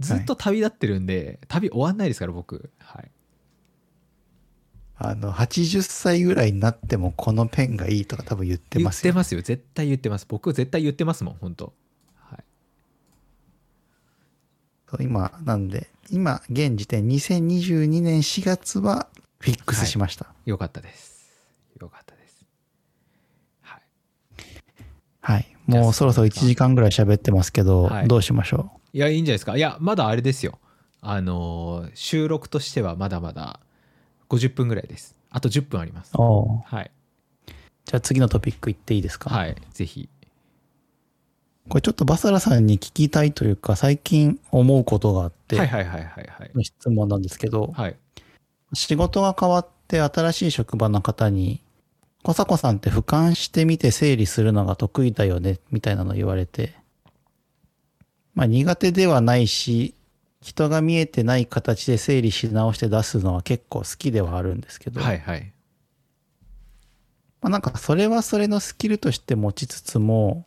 [0.00, 2.70] ずっと旅立ってるんで、旅終わんないですから僕。
[2.78, 3.10] はい。
[4.96, 9.12] あの、80歳ぐらいになってもこのペンがいいとか多分言って言っますよ。
[9.12, 9.42] てますよ。
[9.42, 10.26] 絶対言ってます。
[10.28, 11.72] 僕絶対言ってますもん本当
[12.14, 12.44] はい
[14.83, 20.26] そう今、なんで、今、現時点2022年4月はフィックスしました。
[20.46, 21.26] よかったです。
[21.80, 22.44] よかったです。
[23.62, 23.82] はい。
[25.20, 25.56] はい。
[25.66, 28.08] もうそろそろ1時間ぐらい喋ってますけど、はい。
[28.08, 29.56] どうしましょいやいいんじゃないですか。
[29.56, 30.58] いやまだあれですよ。
[31.00, 33.60] あのー収録としてはまだまだ
[34.28, 35.16] 50分ぐらいです。
[35.30, 36.12] あと10分あります。
[36.16, 36.90] はい。
[37.86, 39.30] じゃあ次のトピックいっていいですか？
[39.30, 39.56] はい。
[39.72, 40.08] ぜひ
[41.68, 46.50] これちょっとバサラさんに聞きたいというか、最近思うことがあって、はいはいはいはいはい。
[46.54, 47.96] の質問なんですけど、はい。
[48.74, 51.60] 仕事が変わって新しい職場の方に、
[52.22, 56.74] コサコさんって俯瞰してみて整理するのが得意だよね、みたいなの言われて、
[58.34, 59.94] まあ苦手ではないし、
[60.42, 65.52] 人が見えてない形で整理し直して出すのは結構好きではあるんですけど、はいはい。
[67.40, 70.44] まあなんかそれはそれのスキルとして持ちつつも、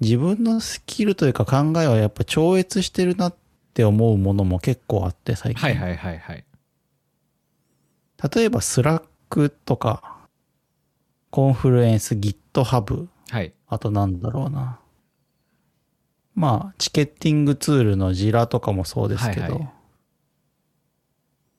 [0.00, 3.34] 自分のスキルというか考えはやっぱ超越してるなっ
[3.74, 5.62] て思うものも結構あって最近。
[5.62, 6.44] はいはいはいはい
[8.34, 10.26] 例えば Slack とか、
[11.30, 14.80] Confluence、GitHub、はいあとなんだろうな。
[16.34, 19.68] まあ、チケッティングツールの Jira とかもそうですけど、はいはい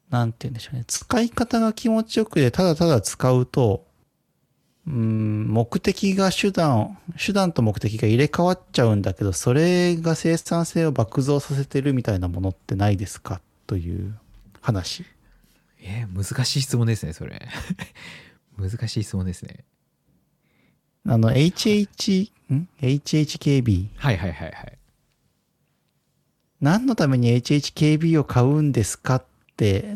[0.10, 0.86] なんて言うんでしょうね。
[0.88, 3.86] 使い方が気持ちよくて、ただただ使うと、
[4.88, 13.42] うん、目的が手段、手段と目的が入れ替わっちゃうんだけど、それが生産性を爆増させてるみたいなものってないですか？
[13.68, 14.18] という
[14.62, 15.06] 話。
[15.82, 17.48] えー難しい質問ですねそれ
[18.60, 19.64] 難しい質問ですね
[21.06, 23.88] あの、HH、ん ?HHKB。
[23.96, 24.78] はいはいはいはい
[26.62, 29.16] 何のために HHKB を買うんですか？
[29.16, 29.28] って、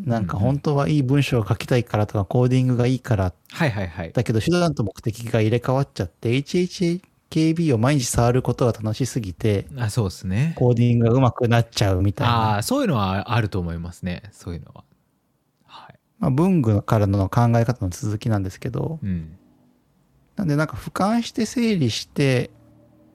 [0.05, 4.11] なんか本当はいい文章を書きたいからとか、コーディングがいいから、はいはいはい。
[4.11, 10.53] だけど手段と目的が入れ替わっちゃって、HHKB を毎日触ることが楽しすぎて、あそうですね。
[10.57, 12.57] コーディングが上手くなっちゃうみたいあな。
[12.57, 14.23] あそういうのはあると思いますね。
[14.31, 14.83] そういうのは。
[15.65, 15.95] はい。
[16.19, 19.37] まあ、文具からの考え方の続きなんですけど、うん。
[20.35, 22.49] なんでなんか俯瞰して整理して、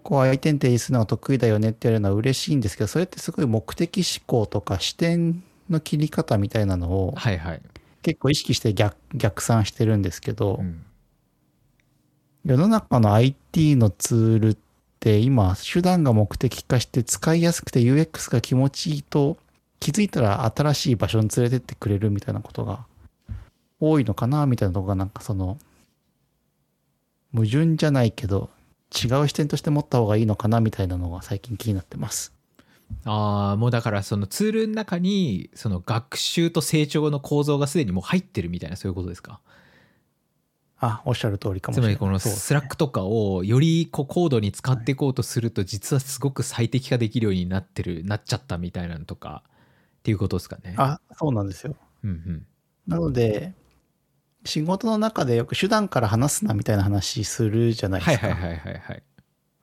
[0.03, 7.62] こう相手に提示するのが得意だよねってやるのは嬉しいんですけど、それってすごい目的思考とか視点の切り方みたいなのをはいはい、
[8.02, 10.82] 結構意識して逆逆算してるんですけど、うん、
[12.44, 14.56] 世の中の IT のツールっ
[15.00, 19.36] て今手段が目的化して使いやすくて UX が気持ちいいと
[19.80, 22.84] 気づいたら新しい場所に連れてってくれるみたいなことが
[23.80, 25.58] 多いのかなみたいなとこがなんかその
[27.32, 28.50] 矛盾じゃないけど
[28.90, 32.38] 違う視点として持った方がいいのかなみたいなのが最近気になってます。
[33.05, 39.41] ああもうだからそのツールの中にその学習と成長の構造がすでにもう入ってるみたいなそういうことですか？
[40.80, 41.97] あ、おっしゃる通りかもしれない。
[41.97, 49.43] つまりこの Slack とかをよりこう高度に使っていこうとすると実はすごく最適化できるようになってるなっちゃったみたいなのとか
[49.99, 50.74] っていうことですかね？
[50.76, 51.74] あ、そうなんですよ。
[52.05, 52.47] うんうん、
[52.86, 53.55] なので、
[54.45, 58.28] 仕事の中でよく手段から話すなみたいな話するじゃないですか。
[58.28, 59.03] はいはいはいはいはい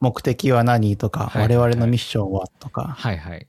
[0.05, 1.67] 目的は何とか、はいはいはい。
[1.67, 2.95] 我々のミッションはとか。
[2.95, 3.47] はいはい。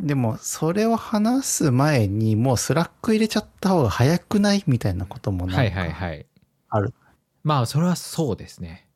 [0.00, 6.26] でも、それを話す前に、もう Slack 入れちゃった方が早くないみたいなこともなはいはいんかはい。
[6.70, 6.94] ある。
[7.42, 8.88] まあそれはそうですね。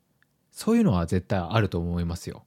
[0.51, 2.43] そういうのは絶対あると思いますよ。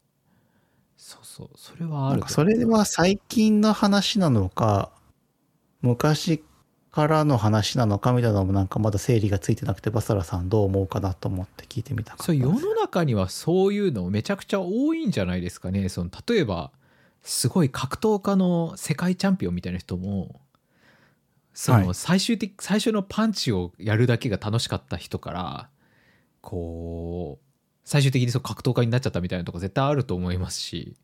[0.97, 1.51] そうそう。
[1.57, 4.91] それはあるそれは最近の話なのか、
[5.81, 6.43] 昔
[6.93, 12.25] からの話なのかみたいなのもなんかまだ整理がついてなくて、バサラさんどう思うかなと思って聞いてみたかった。
[12.25, 15.89] そう世の中にはそういうのめちゃくちゃ多いんじゃないですかね。
[15.89, 16.71] その例えば
[17.23, 20.41] すごい格闘家の世界チャンピオンみたいな人も
[21.55, 21.87] そはい。
[21.87, 25.69] の最終的、最初のパンチをやるだけが楽しかった人から
[26.41, 27.45] こう
[27.85, 30.95] 最終的にその格闘家になっちゃったみたいなとこ絶対あると思いますし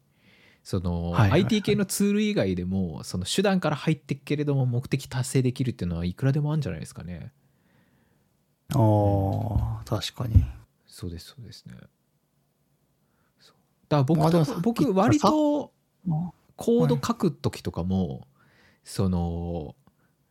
[0.69, 1.41] その、はいはいはい。
[1.45, 7.33] IT 系のツール以外でもその手段から入ってっけれども目的達成できるっていうのはいくらでもあるんじゃないですかね。
[8.75, 10.45] ああ、確かに。
[10.87, 11.73] そうですそうですね。
[11.75, 11.89] だか
[13.89, 15.73] ら僕僕割と
[16.07, 18.29] あコード書く時とかも、
[18.85, 19.75] その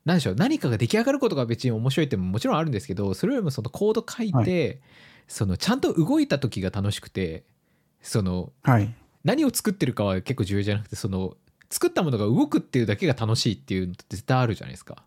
[0.05, 4.83] 何でしょう何かが出来上がることが別に面白いってももちろんあるんですけどそれよりもそのコード書いて、
[5.27, 7.43] そのちゃんと動いた時が楽しくて
[8.03, 8.93] そのはい。
[9.27, 11.35] 何を作ってるかは結構重要じゃなくてその
[11.69, 15.03] 作ったものが動くっていうだけが楽しいっていうのって絶対あるじゃないですか、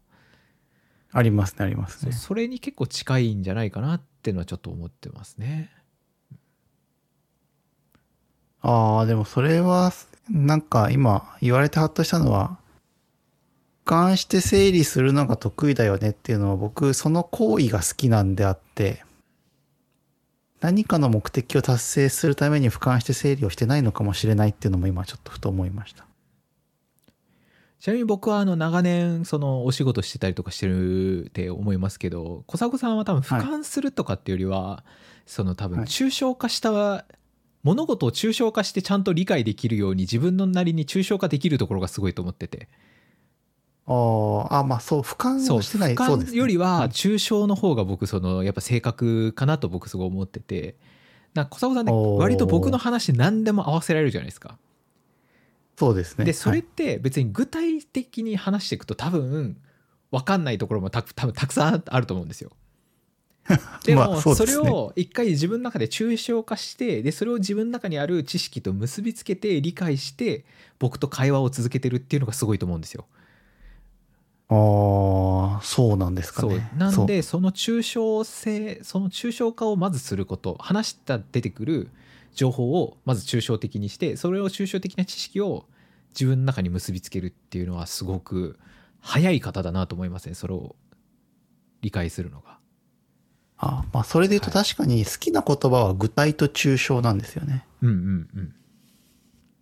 [1.11, 2.13] ありますね、ありますね。
[2.13, 5.71] そそれに結構近いんじゃないかなっっていうのはちょっと思ってますね。
[8.61, 9.93] ああ、でもそれは、
[10.29, 12.59] なんか今言われてハッとしたのは、
[13.87, 19.03] 俯瞰して整理するのが得意だよねっていうのは僕その行為が好きなんであって、
[20.61, 26.07] 何かの目的を達成するために俯瞰して整理をしてないのかもしれないっていうのも今ちょっとふと思いました。
[27.81, 34.85] ちなみに僕はあの長年そのお仕事してたりとかしてるって思いますけど小迫さんは多分俯瞰するとかっていうよりは、
[35.25, 37.07] その多分はい抽象化した、
[37.63, 42.69] 物事を抽象化してちゃんと理解できるように自分のなりに抽象化できるところがすごいと思ってて
[43.93, 45.95] あまあそう、俯瞰してない。
[45.95, 50.77] 俯そうですね瞰よりは抽象の方が僕そのやっぱ正確かなと僕すごい思ってて
[51.35, 54.59] なんか小迫さんね割と僕の話何でも合わせられるじゃないですか。
[55.77, 56.25] そうですね。
[56.25, 59.57] でそれっはいて別に具体的に話していくと多分
[60.13, 62.51] 分かんないところもた多分たくさんあると思うんですよ。
[63.85, 70.45] でもまあそれを一回自分の中で抽象化してでそれを自分の中にある知識と結びつけて理解して
[70.79, 73.07] 僕と会話を続けてるっていうのがすごいと思うんですよ。
[74.51, 76.71] ああ、そうなんですかね。
[76.77, 81.89] なんでその抽象性その抽象化をまずすること話した出てくる
[82.35, 85.67] 情報をまず抽象的にしてそれを抽象的な知識を
[86.11, 88.59] 自分の中に結びつけるっていうのはすごく
[89.01, 90.75] 早い方だなと思いますねそれを
[91.81, 92.59] 理解するのが。
[93.63, 97.67] あまあ、それで言うと確かに好きな言葉は具体と抽象なんですよね。
[97.83, 98.55] うんうんうん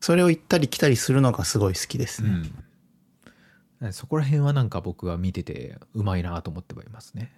[0.01, 2.31] それを行ったり来たりするのがすごい好きですね。
[2.31, 2.65] うん、
[3.93, 7.33] そこら辺はなんか僕は見ててうまいなと思ってはいますね。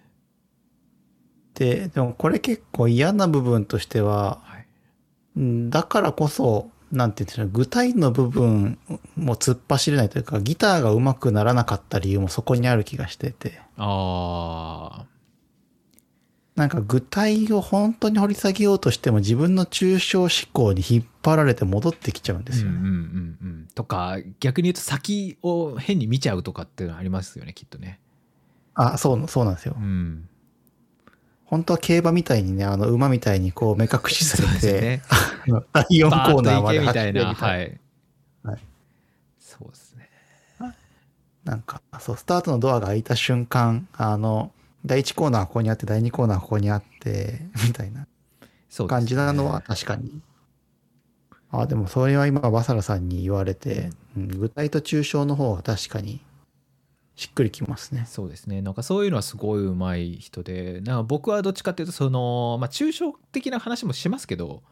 [1.53, 4.67] で、でもこれ結構嫌な部分としては、はい、
[5.37, 8.79] うんだからこそ、なんて言うんでしょう、具体の部分
[9.15, 15.05] も突っ走れないというか、ギターが上手くならなかった理由もそこにある気がしてて、あ
[16.55, 22.77] なんか具体を本当に掘り下げようとしても自分の抽象思考に引っ張られて戻ってきちゃうんですよね。
[22.77, 27.99] ーうんうんうんうんとか逆に言うと先を変に見ちゃうとかっていうのありますよねきっとね。
[28.73, 29.81] あ、そう、そうなんですよう。
[29.81, 30.27] ん、
[31.45, 35.01] 本当は競馬みたいにね、あの馬みたいにこう目隠しされて、ね。
[35.73, 37.25] 第4バーッコーナーまでと行けみたいな。
[37.25, 37.55] 走れみたいな。
[37.55, 38.55] はい。
[38.55, 38.61] はい
[39.39, 40.09] そうですね。
[41.43, 44.51] なんか、そう、スタートのドアが開いた瞬間、あの、
[44.85, 48.07] 第1コーナーここにあって、第2コーナーここにあって、みたいな
[48.87, 50.21] 感じなのは確かに。
[51.51, 56.21] あ、でもそれは今、バサラさんに言われて、うん具体と抽象の方が確かに
[57.15, 58.05] しっくりきますね。
[58.07, 58.61] そうですね。
[58.61, 64.63] なんかそういうのはすごいうまい人でなんか僕はどっちかっていうとその、まあ、抽象的な話もしますけど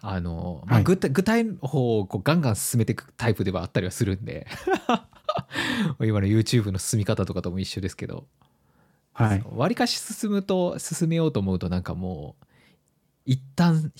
[0.00, 0.84] あの、まあ、はい。
[0.84, 4.46] 具体具体の方をこうガンガン進めていくタイプではあったりはするんで。
[6.00, 8.26] 今の YouTube の進み方とかとも一緒ですけど
[9.16, 9.42] はい。
[9.50, 12.46] わりかし進むと進めようと思うとなんかもう
[13.24, 13.90] 一旦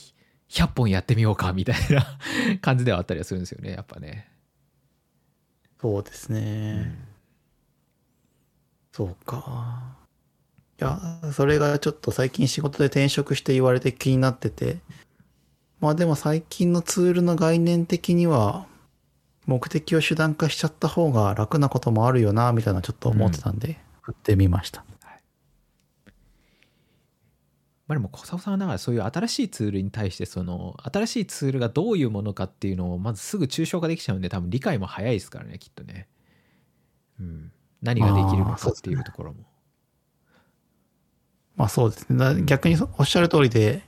[0.51, 2.07] 100本やってみようかみたいな
[2.61, 4.29] 感じではあったりはするんですよねやっぱね。
[5.81, 6.95] そうですね。
[8.93, 9.97] そうか。
[10.81, 11.01] いや、
[11.33, 14.79] それがちょっと最近仕事で転職して言われて気になってて。
[15.81, 18.67] まあでも最近のツールの概念的には、
[19.47, 24.85] 目的を手段化しちゃった方が楽なこともあるよな、みたいなちょっと思ってたんで、振ってみました。
[27.87, 36.09] まあ、でも小沢さんはだからそういう新しいツールに対してその新しいツールがどういうものかっていうのをまずすぐ抽象化できちゃうんで多分理解も早いですからねきっとね。
[37.21, 39.45] うん、何ができるのかっていうところも。
[41.57, 42.19] まあそうですね。
[42.19, 43.83] だ逆におっしゃる通りで、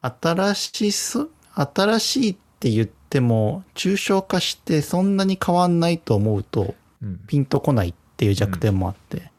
[0.00, 9.30] 新しいそ、新しいって言っても、抽象化してそんなに変わんないと思うと、うんピンとこないっていう弱点もあって、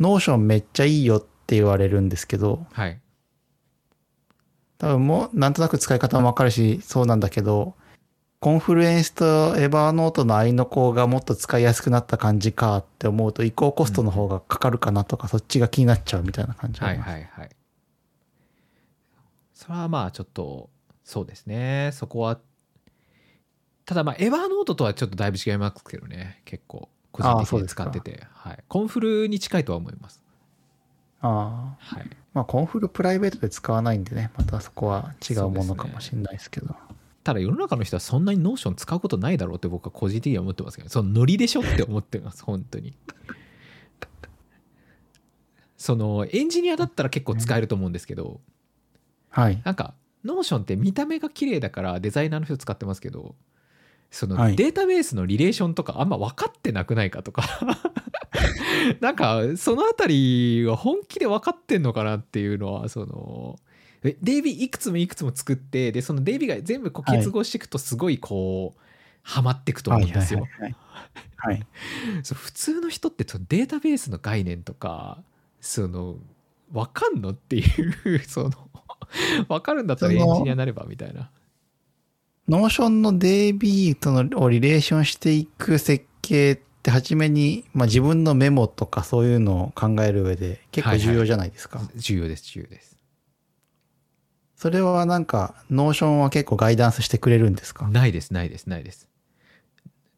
[0.00, 3.00] Notion めっちゃいいよって言われるんですけど、はい
[4.78, 7.76] 多分もうなんとなく使い方もわかるし、そうなんだけど、
[8.40, 16.98] Confluence と Evernote の合いの子がもっと使いやすくなった感じかって思うと、移行コストの方がかかるかなとか、そっちが気になっちゃうみたいな感じあはい。
[16.98, 17.50] はいはい。
[19.62, 20.70] それはまあちょっと
[21.04, 22.40] そうですねそこは
[23.84, 30.21] ただまあ Evernote とはちょっとだいぶ違いますけどね結構個人的に使ってて、はい、コンフルに近いとは思います。
[31.22, 31.96] ああ。
[31.96, 36.74] はいまあ、コンフルプライベートで使わないんでね、またそこは違うものかもしれないですけど。
[37.24, 42.96] ただ世の中の人はそんなに Notion 使うことないだろうって僕は個人的には思ってますけどそのノリでしょって思ってます本当に
[45.78, 48.40] そのエンジニアだったら結構使えると思うんですけど
[49.30, 49.62] はい。
[49.64, 53.34] なんか Notion って見た目が綺麗だからデザイナーの人使ってますけど
[54.10, 57.44] そのはいデータベースのリレーションとかあんま分かってなくないかとか
[59.00, 63.58] なんかそのあたりは本気で分かってんのかなっていうのはその
[64.02, 68.80] え DB いくつもいくつも作ってでその DB が全部こう結合していくとすごいこう、
[69.22, 70.40] ハマっていくと思うんですよ。
[70.40, 70.76] はいはい
[71.36, 71.66] はい、はい。
[72.22, 75.22] そう普通の人ってそのデータベースの概念とか
[75.60, 76.16] その
[76.72, 78.50] 分かんのっていう その
[79.48, 81.30] 分かるんだったらエンジニアになればみたいな。
[82.48, 91.80] Notion の DB とのをリレーションしていく設計って初めに、まあ、自分のメモとかそういうのを考える上で結構重要じゃないですか。
[91.94, 92.96] 重要です重要です。
[94.56, 97.86] それはなんか、 Notion は結構ガイダンスしてくれるんですか？
[97.88, 99.08] ないですないですないです。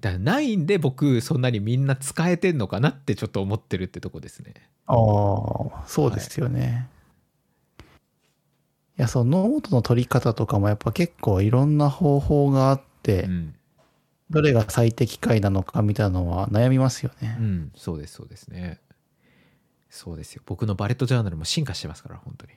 [0.01, 4.55] だからないんで僕そんなにみんな使えてんのかなってちょっと思ってるってとこですね。
[4.87, 6.89] ああ、そうですよね。
[8.99, 13.55] い、や、そのノートの取り方とかもやっぱ結構いろんな方法があって、うん、
[14.31, 17.37] どれが最適解なのかみたいなのは悩みますよね。
[17.39, 18.81] うん、そうですそうですね。
[19.91, 22.53] そうですよ僕のバレットジャーナルも進化してますから本当に。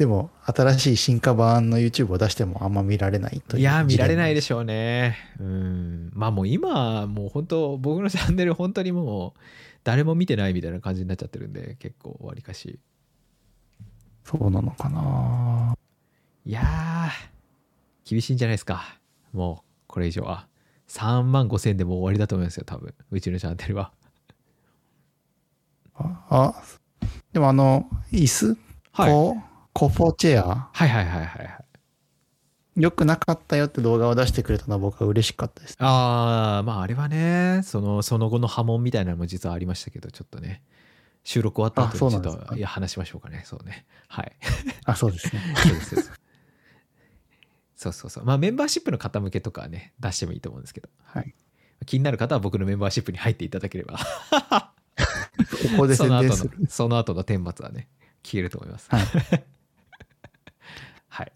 [0.00, 3.60] でも、新しい進化版の YouTube を出してもあんま見られないという。
[3.60, 9.40] いや見られないでししょうねうんまあもう今もう本当僕のチャンネル本当にもう
[9.84, 14.38] 誰も見てないみたいな感じになっちゃってるんで結構わりかしょ。
[14.38, 15.76] そうなのかな
[16.46, 17.39] いやー
[18.10, 18.98] 厳しいんじゃないですか。
[19.32, 20.48] もうこれ以上は。
[20.88, 22.92] 3万5千でもう終わりだと思いますよ多分。
[23.12, 23.92] うちのチャンネルは。
[25.94, 26.62] あ、あ。
[27.32, 28.58] でもあの、椅子、
[28.90, 29.12] はい。
[29.12, 29.42] こう、
[29.72, 31.64] コフォチェア、はいはいはいはいはい。
[32.74, 35.76] 良くなかったよって動画を出してくれたのは僕は嬉しかったです。
[35.78, 40.62] ああまああれはねそのその後の波紋みたいなのも実はありましたけどちょっとね。
[41.22, 43.42] 収録終わった後にちょっといや話しましょうかね。
[43.44, 43.86] そうね。
[44.08, 44.32] はい。
[44.86, 45.42] あ、そうですね。
[45.62, 46.19] そうです
[47.80, 48.24] そうそうそう。
[48.26, 50.90] まあメンバーシップの方向けとかはね出してもいいと思うんですけど。
[51.02, 51.34] はい。
[51.86, 53.96] 気になる方は僕のメンバーシップに入っていただければ。
[53.96, 56.60] ここでその後宣伝する。
[56.60, 57.88] のその後の顛末はね
[58.22, 58.86] 消えると思います。
[58.90, 59.02] はい。
[61.08, 61.32] はい。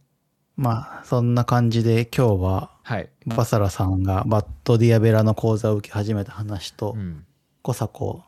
[0.59, 7.25] まあ、そんな感じで今日は、はい、バサラさんがバッドディアベラの講座を受け始めた話と、うん。
[7.63, 8.23] コサコ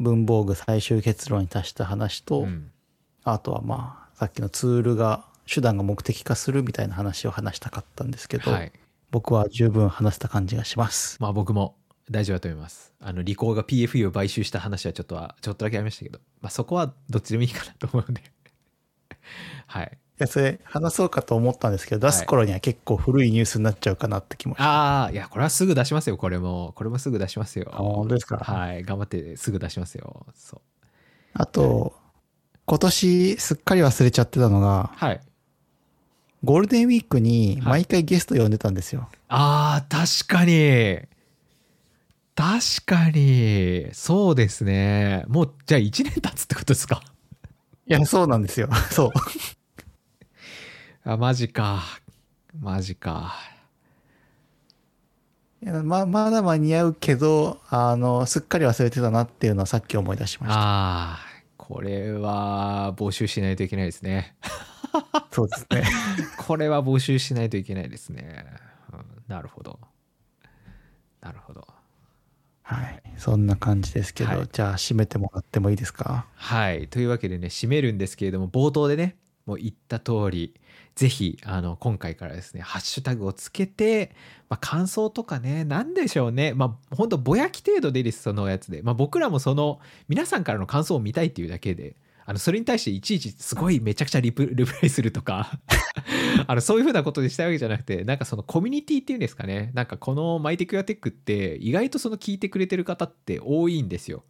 [0.00, 2.72] 文房具最終結論に達した話と、うん。
[3.22, 8.72] あとはまあ、さっきのツールが、手段が目的化するみたいな話を話したかったんですけど、はい。
[9.10, 11.16] 僕は十分話せた感じがします。
[11.20, 11.76] まあ僕も
[12.10, 12.92] 大丈夫だと思います。
[13.00, 18.22] あのリコーが PFE を買収した話はちょっとはちょっとだけありましたけど、まあ、そこはどっちでもいいかなと思うので。
[19.66, 19.92] はい。
[19.94, 26.72] いや、それ話そうかと思ったんですけど、出す頃には結構古いニュースになっちゃうかなって気もしああいやこれはすぐ出しますよこれも。
[26.74, 27.68] これもすぐ出しますよ。
[27.72, 28.38] あ本当ですか？
[28.38, 28.82] はい。
[28.82, 30.26] 頑張ってすぐ出しますよ。
[30.34, 30.60] そう。
[31.34, 31.94] あと、
[32.64, 35.20] 今年すっかり忘れちゃってたのが、はい
[36.46, 39.08] ゴールデンウィークにはい毎回ゲスト呼んでたんですよ。
[39.28, 41.00] あー確かに
[42.34, 47.02] 確かにそうですねもうじゃあ1年経つってことですか？
[47.88, 48.68] いや、そうなんですよ。
[48.90, 49.10] そう。
[51.04, 51.82] あマジか
[52.58, 53.34] マジか
[55.62, 60.58] いやままだ間に合うけど、あの、すっかり忘れてたなっていうのはさっき思い出しました。
[60.58, 61.18] ああ
[61.56, 64.36] これは募集しないといけないですね
[65.30, 65.84] そうですね。
[66.38, 68.44] これは募集しないといけないですね、
[68.92, 69.78] うんなるほど。
[71.20, 71.66] なるほど。
[72.62, 73.02] はい。
[73.16, 74.48] そんな感じですけど、はい。
[74.52, 76.26] じゃあ締めてもらってもいいですか？
[76.34, 76.88] はい。
[76.88, 80.54] というわけでね締めるんですけれども冒頭でねもう言った通り
[80.96, 84.12] ぜひあの今回からですねハッシュタグをつけて、
[84.48, 86.52] まあ、感想とかね何でしょうね。
[86.54, 91.96] まあ本当ぼやき程度でいいですそのやつで、まあ、僕らもその皆さんからの感想を見たいっていうだけで
[92.26, 95.58] あのそれに対していちいちすごいめちゃくちゃリプリプライするとか。
[96.48, 99.70] あのそういうふうなことでしたいわけじゃなくてなんかそのコミュニティっていうんですかね。
[99.74, 104.24] なんかこのマイテクヤテックって意外とその聞いてくれてる方って多いんですよ。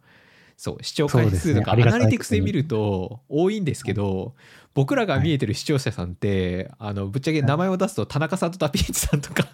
[0.55, 1.83] そう視聴回数とか、ね。
[1.83, 4.35] アナリティクスで見ると多いんですけど、
[4.73, 9.47] 僕らが見えてる視聴者さんって、あのぶっちゃけ名前を出すと田中さんとダピンチさんとか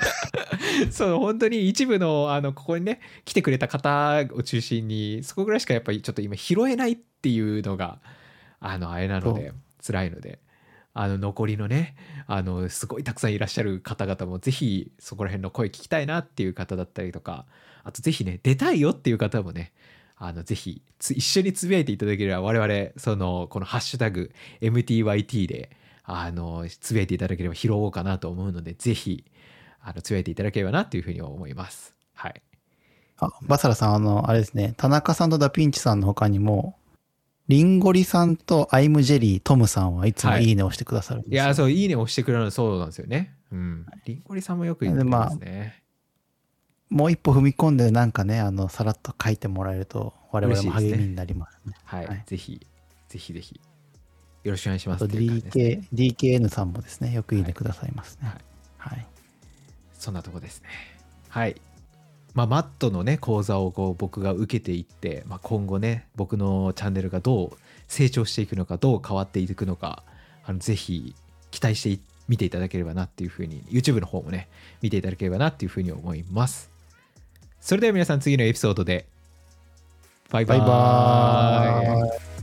[0.90, 8.00] そう本当に一部のあのここにね来てくれた方を中心にそこぐらいしかやっぱりちょっと今拾えないっていうのが
[8.60, 9.52] あのあれなので
[9.84, 10.40] 辛いので。
[10.98, 11.94] あの残りのね
[12.26, 17.44] あのすごいたくさんいらっしゃる方々もぜひそこら辺の声聞きたいなっていう方だったりとか
[17.84, 19.74] あとぜひね出たいよっていう方もね
[20.16, 24.32] あのぜひつ一緒につぶやいていただければ我々そのこの「ハッシュタグ
[24.62, 25.70] #MTYT」で
[26.02, 29.26] あのつぶやいていただければ拾おうかなと思うのでぜひ
[29.88, 31.94] あのつぶやいていただければなというふうに思います。
[32.12, 32.42] はい、
[33.18, 36.76] あ、バサラさん、あの、あれですね、田中さんとダピンチさんの他にも、
[37.46, 41.44] リンゴリさんとアイムジェリー、トムさんはいつもはいいいねをしてくださるんですよ。
[41.44, 43.36] いやそういいね押してくれるのそうなんですよね。
[43.52, 43.86] うん。
[44.04, 45.84] リンゴリさんもよく言ってますね。
[46.90, 51.74] もう一歩踏み込んでなんかね、あの、さらっと書いてもらえると、我々も励みになりますね。
[51.84, 52.66] はい、はいぜひ
[53.08, 53.60] ぜひぜひ
[54.42, 58.32] よろしくお願いしますすね DK、DKN さんもですね、よくいいねくださいますね。
[58.78, 59.06] はい。
[59.98, 60.68] そんなとこですね。
[61.28, 61.60] はい。
[62.34, 67.56] まあマットのね講座をこう僕が受けていって、まあ、今後ね僕のチャンネルがどう
[67.88, 70.02] 成長していくのかどう変わっていくのか
[70.44, 71.14] あのぜひ
[71.50, 74.48] 期待して見ていただければなっていうふうに YouTube の方もね
[74.82, 76.70] 見ていただければなっていうふうに思います。
[77.60, 79.06] それでは皆さん次のエピソードで
[80.30, 80.58] バイバイ。
[80.58, 82.35] ーイバーイ。